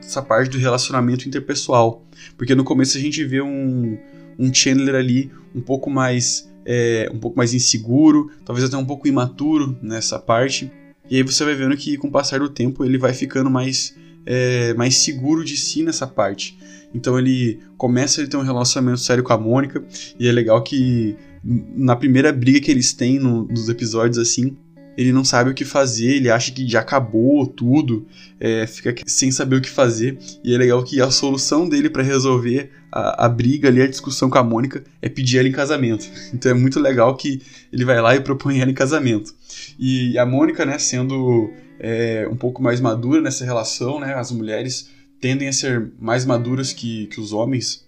nessa 0.00 0.22
parte 0.22 0.50
do 0.50 0.56
relacionamento 0.56 1.26
interpessoal. 1.26 2.06
Porque 2.36 2.54
no 2.54 2.62
começo 2.62 2.96
a 2.96 3.00
gente 3.00 3.24
vê 3.24 3.42
um, 3.42 3.98
um 4.38 4.54
Chandler 4.54 4.94
ali 4.94 5.32
um 5.52 5.60
pouco 5.60 5.90
mais 5.90 6.48
é, 6.64 7.10
um 7.12 7.18
pouco 7.18 7.36
mais 7.36 7.52
inseguro, 7.52 8.30
talvez 8.44 8.68
até 8.68 8.76
um 8.76 8.86
pouco 8.86 9.08
imaturo 9.08 9.76
nessa 9.82 10.20
parte. 10.20 10.70
E 11.10 11.16
aí 11.16 11.24
você 11.24 11.44
vai 11.44 11.56
vendo 11.56 11.76
que 11.76 11.96
com 11.96 12.06
o 12.06 12.12
passar 12.12 12.38
do 12.38 12.48
tempo 12.48 12.84
ele 12.84 12.98
vai 12.98 13.12
ficando 13.12 13.50
mais, 13.50 13.96
é, 14.24 14.74
mais 14.74 14.96
seguro 14.96 15.44
de 15.44 15.56
si 15.56 15.82
nessa 15.82 16.06
parte. 16.06 16.56
Então 16.94 17.18
ele 17.18 17.58
começa 17.76 18.22
a 18.22 18.26
ter 18.28 18.36
um 18.36 18.42
relacionamento 18.42 19.00
sério 19.00 19.24
com 19.24 19.32
a 19.32 19.38
Mônica, 19.38 19.82
e 20.20 20.28
é 20.28 20.32
legal 20.32 20.62
que 20.62 21.16
na 21.42 21.96
primeira 21.96 22.32
briga 22.32 22.60
que 22.60 22.70
eles 22.70 22.92
têm 22.92 23.18
no, 23.18 23.44
nos 23.44 23.68
episódios 23.68 24.18
assim, 24.18 24.56
ele 24.98 25.12
não 25.12 25.24
sabe 25.24 25.50
o 25.50 25.54
que 25.54 25.64
fazer, 25.64 26.16
ele 26.16 26.28
acha 26.28 26.50
que 26.50 26.66
já 26.66 26.80
acabou 26.80 27.46
tudo, 27.46 28.04
é, 28.40 28.66
fica 28.66 28.92
sem 29.06 29.30
saber 29.30 29.54
o 29.54 29.60
que 29.60 29.70
fazer. 29.70 30.18
E 30.42 30.52
é 30.52 30.58
legal 30.58 30.82
que 30.82 31.00
a 31.00 31.08
solução 31.08 31.68
dele 31.68 31.88
para 31.88 32.02
resolver 32.02 32.72
a, 32.90 33.26
a, 33.26 33.28
briga 33.28 33.68
ali, 33.68 33.80
a 33.80 33.86
discussão 33.86 34.28
com 34.28 34.38
a 34.38 34.42
Mônica, 34.42 34.82
é 35.00 35.08
pedir 35.08 35.38
ela 35.38 35.46
em 35.46 35.52
casamento. 35.52 36.04
Então 36.34 36.50
é 36.50 36.54
muito 36.54 36.80
legal 36.80 37.16
que 37.16 37.40
ele 37.72 37.84
vai 37.84 38.00
lá 38.00 38.16
e 38.16 38.20
propõe 38.20 38.60
ela 38.60 38.72
em 38.72 38.74
casamento. 38.74 39.32
E 39.78 40.18
a 40.18 40.26
Mônica, 40.26 40.66
né, 40.66 40.78
sendo 40.80 41.48
é, 41.78 42.28
um 42.28 42.36
pouco 42.36 42.60
mais 42.60 42.80
madura 42.80 43.20
nessa 43.20 43.44
relação, 43.44 44.00
né, 44.00 44.14
as 44.14 44.32
mulheres 44.32 44.90
tendem 45.20 45.46
a 45.46 45.52
ser 45.52 45.92
mais 46.00 46.24
maduras 46.24 46.72
que, 46.72 47.06
que 47.06 47.20
os 47.20 47.32
homens. 47.32 47.86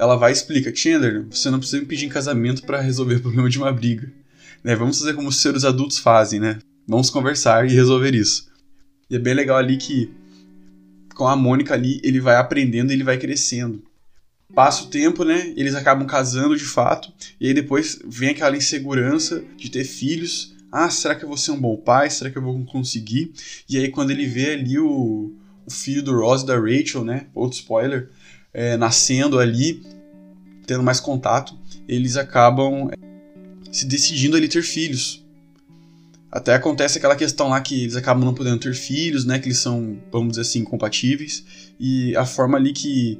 Ela 0.00 0.16
vai 0.16 0.30
e 0.30 0.34
explica: 0.34 0.74
Chandler, 0.74 1.26
você 1.30 1.50
não 1.50 1.58
precisa 1.58 1.80
me 1.80 1.86
pedir 1.86 2.06
em 2.06 2.08
casamento 2.08 2.62
para 2.62 2.80
resolver 2.80 3.16
o 3.16 3.20
problema 3.20 3.48
de 3.48 3.58
uma 3.58 3.72
briga 3.72 4.10
né? 4.62 4.74
Vamos 4.74 4.98
fazer 4.98 5.14
como 5.14 5.28
os 5.28 5.40
seres 5.40 5.64
adultos 5.64 5.98
fazem, 5.98 6.38
né? 6.38 6.58
Vamos 6.86 7.10
conversar 7.10 7.66
e 7.66 7.74
resolver 7.74 8.14
isso. 8.14 8.50
E 9.08 9.16
é 9.16 9.18
bem 9.18 9.34
legal 9.34 9.56
ali 9.56 9.76
que 9.76 10.10
com 11.14 11.26
a 11.26 11.36
Mônica 11.36 11.74
ali, 11.74 12.00
ele 12.02 12.20
vai 12.20 12.36
aprendendo 12.36 12.90
e 12.90 12.94
ele 12.94 13.04
vai 13.04 13.18
crescendo. 13.18 13.82
Passa 14.54 14.84
o 14.84 14.86
tempo, 14.86 15.24
né? 15.24 15.52
Eles 15.56 15.74
acabam 15.74 16.06
casando 16.06 16.56
de 16.56 16.64
fato, 16.64 17.12
e 17.40 17.48
aí 17.48 17.54
depois 17.54 18.00
vem 18.04 18.30
aquela 18.30 18.56
insegurança 18.56 19.44
de 19.56 19.70
ter 19.70 19.84
filhos. 19.84 20.56
Ah, 20.72 20.88
será 20.88 21.14
que 21.14 21.24
eu 21.24 21.28
vou 21.28 21.36
ser 21.36 21.50
um 21.50 21.60
bom 21.60 21.76
pai? 21.76 22.10
Será 22.10 22.30
que 22.30 22.38
eu 22.38 22.42
vou 22.42 22.64
conseguir? 22.64 23.32
E 23.68 23.76
aí 23.76 23.90
quando 23.90 24.10
ele 24.10 24.26
vê 24.26 24.52
ali 24.52 24.78
o, 24.78 25.32
o 25.66 25.70
filho 25.70 26.02
do 26.02 26.18
Ross 26.18 26.42
da 26.42 26.58
Rachel, 26.58 27.04
né? 27.04 27.26
Outro 27.34 27.58
spoiler, 27.58 28.08
é, 28.52 28.76
nascendo 28.76 29.38
ali, 29.38 29.82
tendo 30.66 30.82
mais 30.82 31.00
contato, 31.00 31.56
eles 31.88 32.16
acabam 32.16 32.90
se 33.70 33.86
decidindo 33.86 34.36
ele 34.36 34.48
ter 34.48 34.62
filhos. 34.62 35.24
Até 36.30 36.54
acontece 36.54 36.98
aquela 36.98 37.16
questão 37.16 37.48
lá 37.48 37.60
que 37.60 37.82
eles 37.82 37.96
acabam 37.96 38.24
não 38.24 38.34
podendo 38.34 38.58
ter 38.58 38.74
filhos, 38.74 39.24
né? 39.24 39.38
Que 39.38 39.48
eles 39.48 39.58
são, 39.58 39.98
vamos 40.12 40.30
dizer 40.30 40.42
assim, 40.42 40.62
compatíveis. 40.62 41.44
E 41.78 42.14
a 42.16 42.24
forma 42.24 42.56
ali 42.56 42.72
que, 42.72 43.18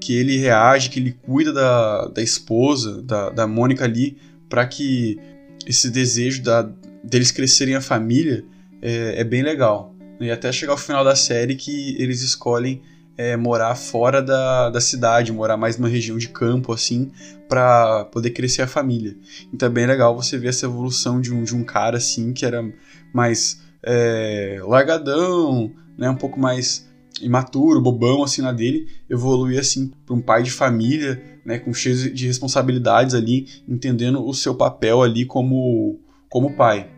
que 0.00 0.14
ele 0.14 0.38
reage, 0.38 0.88
que 0.88 0.98
ele 0.98 1.12
cuida 1.12 1.52
da, 1.52 2.06
da 2.08 2.22
esposa, 2.22 3.02
da, 3.02 3.28
da 3.28 3.46
Mônica 3.46 3.84
ali, 3.84 4.16
para 4.48 4.66
que 4.66 5.18
esse 5.66 5.90
desejo 5.90 6.42
da, 6.42 6.70
deles 7.04 7.30
crescerem 7.30 7.74
a 7.74 7.80
família 7.80 8.42
é, 8.80 9.20
é 9.20 9.24
bem 9.24 9.42
legal. 9.42 9.94
E 10.18 10.30
até 10.30 10.50
chegar 10.50 10.72
ao 10.72 10.78
final 10.78 11.04
da 11.04 11.16
série 11.16 11.54
que 11.56 11.94
eles 11.98 12.22
escolhem 12.22 12.80
é, 13.20 13.36
morar 13.36 13.74
fora 13.74 14.22
da, 14.22 14.70
da 14.70 14.80
cidade, 14.80 15.30
morar 15.30 15.58
mais 15.58 15.76
numa 15.76 15.90
região 15.90 16.16
de 16.16 16.30
campo, 16.30 16.72
assim, 16.72 17.10
para 17.50 18.06
poder 18.06 18.30
crescer 18.30 18.62
a 18.62 18.66
família. 18.66 19.14
Então 19.52 19.68
é 19.68 19.70
bem 19.70 19.84
legal 19.84 20.16
você 20.16 20.38
ver 20.38 20.48
essa 20.48 20.64
evolução 20.64 21.20
de 21.20 21.30
um, 21.30 21.44
de 21.44 21.54
um 21.54 21.62
cara, 21.62 21.98
assim, 21.98 22.32
que 22.32 22.46
era 22.46 22.64
mais 23.12 23.60
é, 23.82 24.58
largadão, 24.62 25.70
né, 25.98 26.08
um 26.08 26.16
pouco 26.16 26.40
mais 26.40 26.88
imaturo, 27.20 27.82
bobão, 27.82 28.22
assim, 28.22 28.40
na 28.40 28.52
dele, 28.52 28.88
evoluir, 29.10 29.60
assim, 29.60 29.92
para 30.06 30.16
um 30.16 30.22
pai 30.22 30.42
de 30.42 30.50
família, 30.50 31.22
né, 31.44 31.58
com 31.58 31.74
cheio 31.74 32.14
de 32.14 32.26
responsabilidades 32.26 33.14
ali, 33.14 33.46
entendendo 33.68 34.26
o 34.26 34.32
seu 34.32 34.54
papel 34.54 35.02
ali 35.02 35.26
como, 35.26 36.00
como 36.30 36.56
pai. 36.56 36.88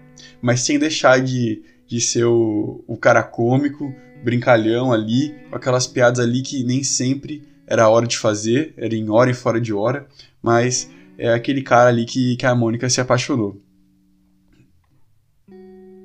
Mas 0.41 0.61
sem 0.61 0.79
deixar 0.79 1.21
de, 1.21 1.64
de 1.85 2.00
ser 2.00 2.26
o, 2.26 2.85
o 2.87 2.97
cara 2.97 3.25
cômico, 3.25 3.93
brincalhão 4.23 4.93
ali, 4.93 5.35
com 5.50 5.57
aquelas 5.57 5.87
piadas 5.87 6.21
ali 6.21 6.43
que 6.43 6.62
nem 6.64 6.83
sempre 6.83 7.43
era 7.67 7.88
hora 7.88 8.07
de 8.07 8.19
fazer, 8.19 8.75
era 8.76 8.95
em 8.95 9.09
hora 9.09 9.31
e 9.31 9.35
fora 9.35 9.61
de 9.61 9.73
hora, 9.73 10.07
mas 10.43 10.91
é 11.17 11.33
aquele 11.33 11.62
cara 11.62 11.88
ali 11.88 12.05
que, 12.05 12.37
que 12.37 12.47
a 12.47 12.55
Mônica 12.55 12.88
se 12.88 13.00
apaixonou. 13.00 13.61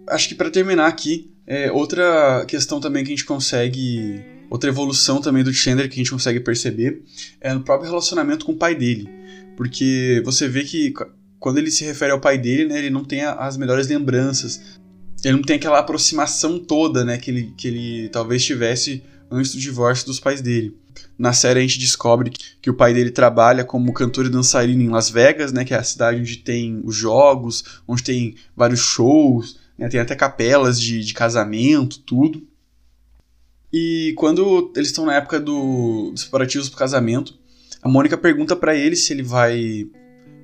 Acho 0.09 0.29
que 0.29 0.35
para 0.35 0.49
terminar 0.49 0.87
aqui, 0.87 1.33
é, 1.45 1.71
outra 1.71 2.45
questão 2.47 2.79
também 2.79 3.03
que 3.03 3.11
a 3.11 3.15
gente 3.15 3.25
consegue, 3.25 4.21
outra 4.49 4.69
evolução 4.69 5.21
também 5.21 5.43
do 5.43 5.53
Chandler 5.53 5.89
que 5.89 5.95
a 5.95 5.97
gente 5.97 6.11
consegue 6.11 6.39
perceber 6.39 7.03
é 7.41 7.53
no 7.53 7.61
próprio 7.61 7.89
relacionamento 7.89 8.45
com 8.45 8.53
o 8.53 8.57
pai 8.57 8.73
dele, 8.73 9.09
porque 9.55 10.21
você 10.23 10.47
vê 10.47 10.63
que 10.63 10.93
quando 11.39 11.57
ele 11.57 11.69
se 11.69 11.83
refere 11.83 12.11
ao 12.11 12.19
pai 12.19 12.37
dele, 12.37 12.65
né, 12.65 12.79
ele 12.79 12.89
não 12.89 13.03
tem 13.03 13.23
as 13.23 13.57
melhores 13.57 13.87
lembranças 13.87 14.76
ele 15.27 15.37
não 15.37 15.43
tem 15.43 15.57
aquela 15.57 15.79
aproximação 15.79 16.57
toda, 16.57 17.03
né, 17.03 17.17
que 17.17 17.29
ele, 17.29 17.53
que 17.57 17.67
ele 17.67 18.09
talvez 18.09 18.43
tivesse 18.45 19.03
antes 19.29 19.53
do 19.53 19.59
divórcio 19.59 20.05
dos 20.05 20.21
pais 20.21 20.41
dele. 20.41 20.77
Na 21.19 21.33
série 21.33 21.59
a 21.59 21.61
gente 21.61 21.79
descobre 21.79 22.31
que 22.61 22.69
o 22.69 22.73
pai 22.73 22.93
dele 22.93 23.11
trabalha 23.11 23.65
como 23.65 23.91
cantor 23.91 24.25
e 24.25 24.29
dançarino 24.29 24.81
em 24.81 24.89
Las 24.89 25.09
Vegas, 25.09 25.51
né, 25.51 25.65
que 25.65 25.73
é 25.73 25.77
a 25.77 25.83
cidade 25.83 26.21
onde 26.21 26.37
tem 26.37 26.81
os 26.85 26.95
jogos, 26.95 27.81
onde 27.85 28.03
tem 28.03 28.35
vários 28.55 28.79
shows, 28.79 29.59
né, 29.77 29.89
tem 29.89 29.99
até 29.99 30.15
capelas 30.15 30.79
de, 30.79 31.03
de 31.03 31.13
casamento, 31.13 31.99
tudo. 31.99 32.47
E 33.71 34.13
quando 34.15 34.71
eles 34.77 34.87
estão 34.87 35.05
na 35.05 35.15
época 35.15 35.41
do, 35.41 36.11
dos 36.11 36.23
preparativos 36.23 36.69
para 36.69 36.79
casamento, 36.79 37.37
a 37.81 37.89
Mônica 37.89 38.17
pergunta 38.17 38.55
para 38.55 38.73
ele 38.73 38.95
se 38.95 39.11
ele 39.11 39.23
vai 39.23 39.89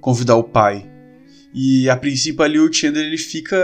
convidar 0.02 0.36
o 0.36 0.44
pai. 0.44 0.93
E 1.54 1.88
a 1.88 1.96
princípio 1.96 2.44
ali 2.44 2.60
o 2.60 2.72
Chandler 2.74 3.06
ele 3.06 3.18
fica 3.18 3.56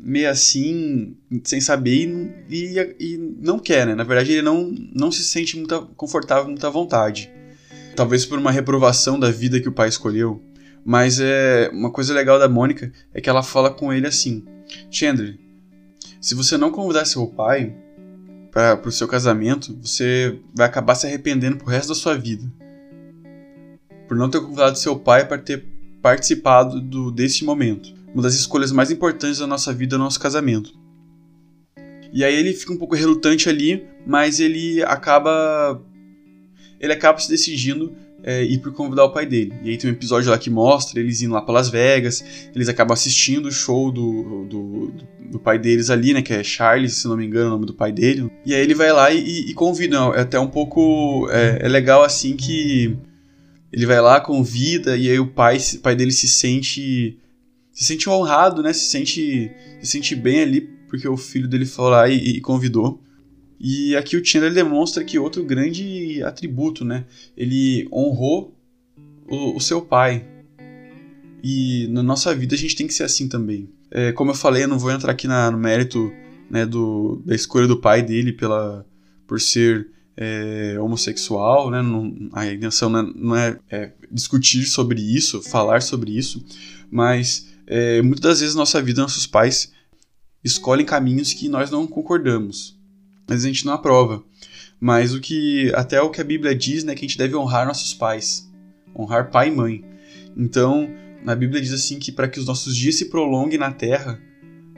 meio 0.00 0.30
assim, 0.30 1.16
sem 1.42 1.60
saber 1.60 2.08
e, 2.48 2.78
e, 2.78 2.96
e, 3.00 3.18
não 3.40 3.58
quer, 3.58 3.84
né? 3.84 3.94
Na 3.94 4.04
verdade 4.04 4.32
ele 4.32 4.42
não, 4.42 4.72
não 4.94 5.10
se 5.10 5.24
sente 5.24 5.56
muito 5.56 5.86
confortável, 5.96 6.46
muita 6.46 6.70
vontade. 6.70 7.30
Talvez 7.96 8.24
por 8.24 8.38
uma 8.38 8.52
reprovação 8.52 9.18
da 9.18 9.30
vida 9.30 9.60
que 9.60 9.68
o 9.68 9.72
pai 9.72 9.88
escolheu. 9.88 10.40
Mas 10.84 11.18
é 11.18 11.68
uma 11.72 11.90
coisa 11.90 12.14
legal 12.14 12.38
da 12.38 12.48
Mônica 12.48 12.92
é 13.12 13.20
que 13.20 13.28
ela 13.28 13.42
fala 13.42 13.70
com 13.70 13.92
ele 13.92 14.06
assim: 14.06 14.44
Chandler, 14.88 15.36
se 16.20 16.32
você 16.34 16.56
não 16.56 16.70
convidar 16.70 17.04
seu 17.06 17.26
pai, 17.26 17.74
para 18.56 18.88
o 18.88 18.90
seu 18.90 19.06
casamento, 19.06 19.76
você 19.82 20.40
vai 20.54 20.66
acabar 20.66 20.94
se 20.94 21.06
arrependendo 21.06 21.58
pro 21.58 21.66
resto 21.66 21.90
da 21.90 21.94
sua 21.94 22.16
vida. 22.16 22.42
Por 24.08 24.16
não 24.16 24.30
ter 24.30 24.40
convidado 24.40 24.78
seu 24.78 24.98
pai 24.98 25.28
para 25.28 25.36
ter 25.36 25.75
participado 26.02 26.80
do, 26.80 27.12
momento. 27.44 27.94
Uma 28.12 28.22
das 28.22 28.34
escolhas 28.34 28.72
mais 28.72 28.90
importantes 28.90 29.38
da 29.38 29.46
nossa 29.46 29.72
vida 29.72 29.96
é 29.96 29.98
nosso 29.98 30.18
casamento. 30.18 30.72
E 32.12 32.24
aí 32.24 32.34
ele 32.34 32.52
fica 32.52 32.72
um 32.72 32.78
pouco 32.78 32.94
relutante 32.94 33.48
ali, 33.48 33.86
mas 34.06 34.40
ele 34.40 34.82
acaba. 34.84 35.82
Ele 36.80 36.92
acaba 36.92 37.18
se 37.18 37.28
decidindo 37.28 37.94
é, 38.26 38.42
ir 38.42 38.58
por 38.58 38.72
convidar 38.72 39.04
o 39.04 39.12
pai 39.12 39.24
dele. 39.24 39.54
E 39.62 39.70
aí 39.70 39.78
tem 39.78 39.88
um 39.88 39.92
episódio 39.92 40.30
lá 40.30 40.38
que 40.38 40.50
mostra 40.50 40.98
eles 40.98 41.22
indo 41.22 41.32
lá 41.32 41.40
para 41.40 41.54
Las 41.54 41.68
Vegas, 41.68 42.24
eles 42.54 42.68
acabam 42.68 42.92
assistindo 42.92 43.46
o 43.46 43.52
show 43.52 43.92
do, 43.92 44.44
do, 44.44 44.92
do, 45.30 45.38
pai 45.38 45.58
deles 45.58 45.90
ali, 45.90 46.12
né? 46.12 46.22
Que 46.22 46.34
é 46.34 46.42
Charles, 46.42 46.94
se 46.94 47.06
não 47.06 47.16
me 47.16 47.24
engano, 47.24 47.44
é 47.44 47.48
o 47.48 47.52
nome 47.52 47.66
do 47.66 47.74
pai 47.74 47.92
dele. 47.92 48.30
E 48.44 48.54
aí 48.54 48.60
ele 48.60 48.74
vai 48.74 48.92
lá 48.92 49.12
e, 49.12 49.50
e 49.50 49.54
convida. 49.54 49.96
É 50.16 50.22
até 50.22 50.40
um 50.40 50.48
pouco. 50.48 51.28
É, 51.30 51.60
é, 51.62 51.68
legal 51.68 52.02
assim 52.02 52.36
que 52.36 52.96
ele 53.76 53.84
vai 53.84 54.00
lá, 54.00 54.18
convida, 54.22 54.96
e 54.96 55.10
aí 55.10 55.20
o 55.20 55.26
pai, 55.26 55.58
pai 55.82 55.94
dele 55.94 56.10
se 56.10 56.26
sente. 56.26 57.18
Se 57.70 57.84
sente 57.84 58.08
honrado, 58.08 58.62
né? 58.62 58.72
Se 58.72 58.86
sente, 58.86 59.52
se 59.82 59.86
sente 59.86 60.14
bem 60.14 60.40
ali, 60.40 60.62
porque 60.88 61.06
o 61.06 61.14
filho 61.14 61.46
dele 61.46 61.66
foi 61.66 61.90
lá 61.90 62.08
e, 62.08 62.16
e 62.16 62.40
convidou. 62.40 63.02
E 63.60 63.94
aqui 63.94 64.16
o 64.16 64.24
Chandler 64.24 64.54
demonstra 64.54 65.04
que 65.04 65.18
outro 65.18 65.44
grande 65.44 66.22
atributo, 66.22 66.86
né? 66.86 67.04
Ele 67.36 67.86
honrou 67.92 68.56
o, 69.28 69.56
o 69.56 69.60
seu 69.60 69.82
pai. 69.82 70.26
E 71.44 71.86
na 71.90 72.02
nossa 72.02 72.34
vida 72.34 72.54
a 72.54 72.58
gente 72.58 72.76
tem 72.76 72.86
que 72.86 72.94
ser 72.94 73.02
assim 73.02 73.28
também. 73.28 73.68
É, 73.90 74.10
como 74.10 74.30
eu 74.30 74.34
falei, 74.34 74.64
eu 74.64 74.68
não 74.68 74.78
vou 74.78 74.90
entrar 74.90 75.12
aqui 75.12 75.28
na, 75.28 75.50
no 75.50 75.58
mérito 75.58 76.10
né, 76.48 76.64
do, 76.64 77.22
da 77.26 77.34
escolha 77.34 77.66
do 77.66 77.78
pai 77.78 78.02
dele 78.02 78.32
pela, 78.32 78.86
por 79.26 79.38
ser 79.38 79.90
é, 80.16 80.76
homossexual, 80.80 81.70
né? 81.70 81.82
Não, 81.82 82.14
a 82.32 82.46
intenção 82.46 82.88
não 82.88 83.00
é, 83.00 83.12
não 83.14 83.36
é, 83.36 83.58
é, 83.70 83.92
discutir 84.10 84.64
sobre 84.66 85.00
isso, 85.00 85.42
falar 85.42 85.82
sobre 85.82 86.16
isso, 86.16 86.44
mas 86.90 87.48
é, 87.66 88.00
muitas 88.02 88.22
das 88.22 88.40
vezes 88.40 88.54
nossa 88.54 88.80
vida, 88.80 89.02
nossos 89.02 89.26
pais 89.26 89.72
escolhem 90.42 90.86
caminhos 90.86 91.32
que 91.32 91.48
nós 91.48 91.70
não 91.70 91.86
concordamos 91.86 92.76
mas 93.28 93.44
a 93.44 93.48
gente 93.48 93.66
não 93.66 93.72
aprova. 93.72 94.22
Mas 94.80 95.14
o 95.14 95.20
que 95.20 95.72
até 95.74 96.00
o 96.00 96.10
que 96.10 96.20
a 96.20 96.24
Bíblia 96.24 96.54
diz, 96.54 96.84
né, 96.84 96.94
que 96.94 97.04
a 97.04 97.08
gente 97.08 97.18
deve 97.18 97.34
honrar 97.34 97.66
nossos 97.66 97.92
pais, 97.94 98.50
honrar 98.96 99.30
pai 99.30 99.48
e 99.48 99.50
mãe. 99.50 99.84
Então, 100.36 100.88
na 101.24 101.34
Bíblia 101.34 101.60
diz 101.60 101.72
assim 101.72 101.98
que 101.98 102.12
para 102.12 102.28
que 102.28 102.38
os 102.38 102.46
nossos 102.46 102.76
dias 102.76 102.94
se 102.96 103.06
prolonguem 103.06 103.58
na 103.58 103.72
terra, 103.72 104.20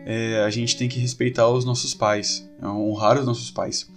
é, 0.06 0.42
a 0.44 0.50
gente 0.50 0.76
tem 0.76 0.88
que 0.88 0.98
respeitar 0.98 1.48
os 1.48 1.64
nossos 1.64 1.94
pais, 1.94 2.48
é, 2.62 2.66
honrar 2.66 3.18
os 3.18 3.26
nossos 3.26 3.50
pais. 3.50 3.90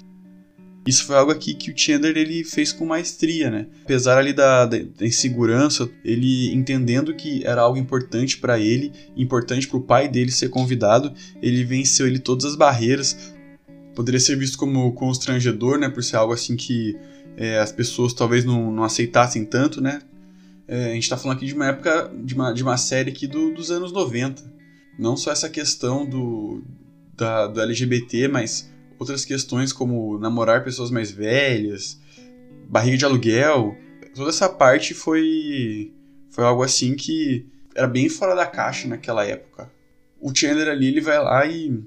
Isso 0.85 1.05
foi 1.05 1.15
algo 1.15 1.31
aqui 1.31 1.53
que 1.53 1.69
o 1.69 1.77
Chandler 1.77 2.17
ele 2.17 2.43
fez 2.43 2.73
com 2.73 2.85
maestria, 2.85 3.51
né? 3.51 3.67
Apesar 3.83 4.17
ali 4.17 4.33
da, 4.33 4.65
da, 4.65 4.79
insegurança, 5.01 5.87
ele 6.03 6.51
entendendo 6.53 7.13
que 7.13 7.45
era 7.45 7.61
algo 7.61 7.77
importante 7.77 8.39
para 8.39 8.59
ele, 8.59 8.91
importante 9.15 9.67
para 9.67 9.77
o 9.77 9.81
pai 9.83 10.07
dele 10.07 10.31
ser 10.31 10.49
convidado, 10.49 11.13
ele 11.41 11.63
venceu 11.63 12.07
ele 12.07 12.17
todas 12.17 12.45
as 12.45 12.55
barreiras, 12.55 13.35
poderia 13.95 14.19
ser 14.19 14.35
visto 14.35 14.57
como 14.57 14.91
constrangedor, 14.93 15.77
né, 15.77 15.87
por 15.87 16.03
ser 16.03 16.15
algo 16.15 16.33
assim 16.33 16.55
que 16.55 16.97
é, 17.37 17.59
as 17.59 17.71
pessoas 17.71 18.11
talvez 18.13 18.43
não, 18.43 18.71
não 18.71 18.83
aceitassem 18.83 19.45
tanto, 19.45 19.79
né? 19.79 20.01
É, 20.67 20.91
a 20.91 20.93
gente 20.93 21.03
está 21.03 21.17
falando 21.17 21.37
aqui 21.37 21.45
de 21.45 21.53
uma 21.53 21.67
época, 21.67 22.11
de 22.23 22.33
uma, 22.33 22.53
de 22.53 22.63
uma 22.63 22.77
série 22.77 23.11
aqui 23.11 23.27
do, 23.27 23.53
dos 23.53 23.69
anos 23.69 23.91
90. 23.91 24.41
Não 24.97 25.15
só 25.15 25.31
essa 25.31 25.49
questão 25.49 26.05
do, 26.05 26.63
da, 27.15 27.47
do 27.47 27.61
LGBT, 27.61 28.27
mas 28.27 28.71
outras 29.01 29.25
questões 29.25 29.73
como 29.73 30.19
namorar 30.19 30.63
pessoas 30.63 30.91
mais 30.91 31.09
velhas, 31.09 31.99
barriga 32.69 32.97
de 32.97 33.03
aluguel. 33.03 33.75
Toda 34.13 34.29
essa 34.29 34.47
parte 34.47 34.93
foi, 34.93 35.91
foi 36.29 36.43
algo 36.43 36.61
assim 36.61 36.95
que 36.95 37.47
era 37.75 37.87
bem 37.87 38.07
fora 38.09 38.35
da 38.35 38.45
caixa 38.45 38.87
naquela 38.87 39.25
época. 39.25 39.71
O 40.19 40.31
Chandler 40.33 40.67
ali, 40.67 40.85
ele 40.85 41.01
vai 41.01 41.17
lá 41.17 41.47
e 41.47 41.83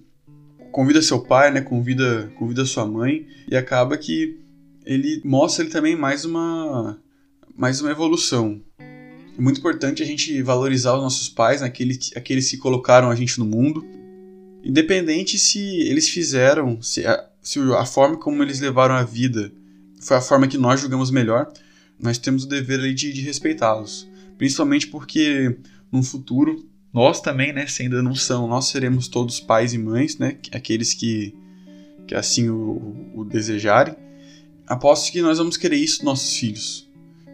convida 0.72 1.00
seu 1.00 1.20
pai, 1.20 1.53
né? 1.53 1.61
Convida, 1.61 2.33
convida 2.37 2.64
sua 2.64 2.85
mãe 2.85 3.29
e 3.48 3.57
acaba 3.57 3.96
que 3.96 4.40
ele 4.85 5.22
mostra 5.24 5.62
ele 5.62 5.72
também 5.72 5.94
mais 5.94 6.24
uma 6.24 7.00
mais 7.57 7.81
uma 7.81 7.92
evolução. 7.92 8.61
É 8.81 9.40
muito 9.40 9.61
importante 9.61 10.03
a 10.03 10.07
gente 10.07 10.42
valorizar 10.42 10.96
os 10.96 11.03
nossos 11.03 11.29
pais, 11.29 11.61
né, 11.61 11.68
aqueles, 11.68 12.11
aqueles 12.16 12.50
que 12.50 12.57
colocaram 12.57 13.09
a 13.09 13.14
gente 13.14 13.38
no 13.38 13.44
mundo, 13.44 13.87
independente 14.64 15.38
se 15.38 15.61
eles 15.61 16.09
fizeram, 16.09 16.81
se 16.81 17.07
a, 17.07 17.29
se 17.42 17.59
a 17.61 17.85
forma 17.85 18.16
como 18.16 18.42
eles 18.42 18.61
levaram 18.61 18.94
a 18.94 19.03
vida 19.03 19.53
foi 20.00 20.16
a 20.16 20.20
forma 20.20 20.48
que 20.48 20.59
nós 20.59 20.81
julgamos 20.81 21.11
melhor, 21.11 21.53
nós 21.98 22.18
temos 22.18 22.44
o 22.44 22.48
dever 22.48 22.94
de, 22.94 23.12
de 23.12 23.20
respeitá-los. 23.20 24.09
Principalmente 24.37 24.87
porque 24.88 25.57
no 25.90 26.03
futuro 26.03 26.66
nós 26.92 27.20
também, 27.20 27.53
né, 27.53 27.66
se 27.66 27.83
ainda 27.83 28.03
não 28.03 28.14
são, 28.14 28.46
nós 28.46 28.68
seremos 28.68 29.09
todos 29.09 29.40
pais 29.40 29.72
e 29.72 29.79
mães, 29.79 30.18
né, 30.18 30.37
aqueles 30.53 30.94
que, 30.94 31.35
que 32.07 32.14
assim 32.14 32.48
o, 32.48 33.12
o 33.14 33.24
desejarem. 33.24 33.96
Aposto 34.66 35.12
que 35.12 35.20
nós 35.20 35.38
vamos 35.38 35.57
querer 35.57 35.77
isso 35.77 36.05
nossos 36.05 36.37
filhos. 36.37 36.88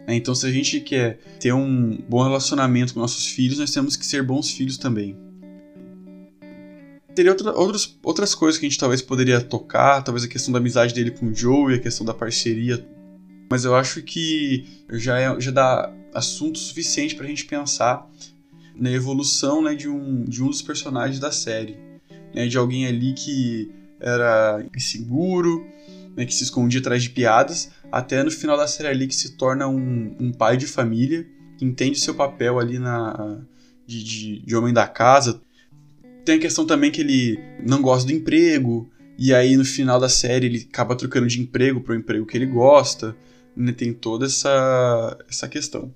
Né? 0.07 0.15
Então, 0.15 0.33
se 0.35 0.45
a 0.45 0.51
gente 0.51 0.79
quer 0.81 1.19
ter 1.39 1.53
um 1.53 1.97
bom 2.09 2.23
relacionamento 2.23 2.93
com 2.93 2.99
nossos 2.99 3.27
filhos, 3.27 3.59
nós 3.59 3.71
temos 3.71 3.95
que 3.95 4.05
ser 4.05 4.23
bons 4.23 4.51
filhos 4.51 4.77
também. 4.77 5.15
Teria 7.15 7.31
outra, 7.31 7.51
outras, 7.51 7.97
outras 8.03 8.35
coisas 8.35 8.59
que 8.59 8.65
a 8.65 8.69
gente 8.69 8.79
talvez 8.79 9.01
poderia 9.01 9.41
tocar, 9.41 10.01
talvez 10.01 10.23
a 10.23 10.27
questão 10.27 10.51
da 10.51 10.59
amizade 10.59 10.93
dele 10.93 11.11
com 11.11 11.27
o 11.27 11.35
Joe, 11.35 11.75
a 11.75 11.79
questão 11.79 12.05
da 12.05 12.13
parceria. 12.13 12.85
Mas 13.49 13.65
eu 13.65 13.75
acho 13.75 14.01
que 14.01 14.65
já, 14.91 15.19
é, 15.19 15.39
já 15.39 15.51
dá 15.51 15.93
assunto 16.13 16.57
suficiente 16.57 17.15
para 17.15 17.25
a 17.25 17.27
gente 17.27 17.45
pensar 17.45 18.09
na 18.75 18.89
evolução 18.89 19.61
né, 19.61 19.75
de, 19.75 19.89
um, 19.89 20.23
de 20.23 20.41
um 20.41 20.47
dos 20.47 20.61
personagens 20.61 21.19
da 21.19 21.31
série. 21.31 21.77
Né, 22.33 22.47
de 22.47 22.57
alguém 22.57 22.87
ali 22.87 23.13
que 23.13 23.69
era 23.99 24.65
inseguro, 24.75 25.65
né, 26.15 26.25
que 26.25 26.33
se 26.33 26.43
escondia 26.43 26.79
atrás 26.79 27.03
de 27.03 27.09
piadas, 27.09 27.71
até 27.91 28.23
no 28.23 28.31
final 28.31 28.57
da 28.57 28.67
série 28.67 28.89
ali 28.89 29.07
que 29.07 29.15
se 29.15 29.31
torna 29.35 29.67
um, 29.67 30.15
um 30.19 30.31
pai 30.31 30.57
de 30.57 30.65
família, 30.65 31.27
que 31.57 31.65
entende 31.65 31.99
seu 31.99 32.15
papel 32.15 32.57
ali 32.57 32.79
na, 32.79 33.41
de, 33.85 34.03
de, 34.03 34.39
de 34.39 34.55
homem 34.55 34.73
da 34.73 34.87
casa. 34.87 35.41
Tem 36.23 36.35
a 36.35 36.39
questão 36.39 36.65
também 36.65 36.91
que 36.91 37.01
ele 37.01 37.39
não 37.65 37.81
gosta 37.81 38.07
do 38.07 38.13
emprego, 38.13 38.89
e 39.17 39.33
aí 39.33 39.55
no 39.57 39.65
final 39.65 39.99
da 39.99 40.09
série 40.09 40.47
ele 40.47 40.67
acaba 40.69 40.95
trocando 40.95 41.27
de 41.27 41.41
emprego 41.41 41.81
para 41.81 41.93
o 41.93 41.95
emprego 41.95 42.25
que 42.25 42.37
ele 42.37 42.45
gosta. 42.45 43.15
Né, 43.55 43.71
tem 43.73 43.93
toda 43.93 44.25
essa, 44.25 45.17
essa 45.29 45.47
questão. 45.47 45.93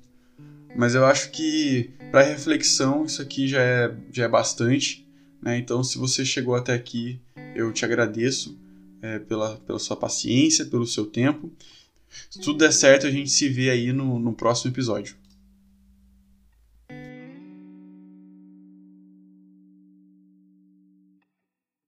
Mas 0.76 0.94
eu 0.94 1.06
acho 1.06 1.32
que 1.32 1.90
para 2.12 2.22
reflexão 2.22 3.06
isso 3.06 3.22
aqui 3.22 3.48
já 3.48 3.62
é, 3.62 3.96
já 4.12 4.26
é 4.26 4.28
bastante. 4.28 5.08
Né? 5.42 5.58
Então, 5.58 5.84
se 5.84 5.98
você 5.98 6.26
chegou 6.26 6.56
até 6.56 6.74
aqui, 6.74 7.20
eu 7.56 7.72
te 7.72 7.86
agradeço 7.86 8.58
é, 9.02 9.20
pela, 9.20 9.58
pela 9.58 9.80
sua 9.80 9.96
paciência, 9.96 10.66
pelo 10.66 10.86
seu 10.86 11.06
tempo. 11.06 11.52
Se 12.30 12.40
tudo 12.40 12.60
der 12.60 12.74
certo, 12.74 13.08
a 13.08 13.12
gente 13.12 13.30
se 13.30 13.48
vê 13.48 13.70
aí 13.70 13.94
no, 13.94 14.20
no 14.20 14.34
próximo 14.34 14.72
episódio. 14.72 15.16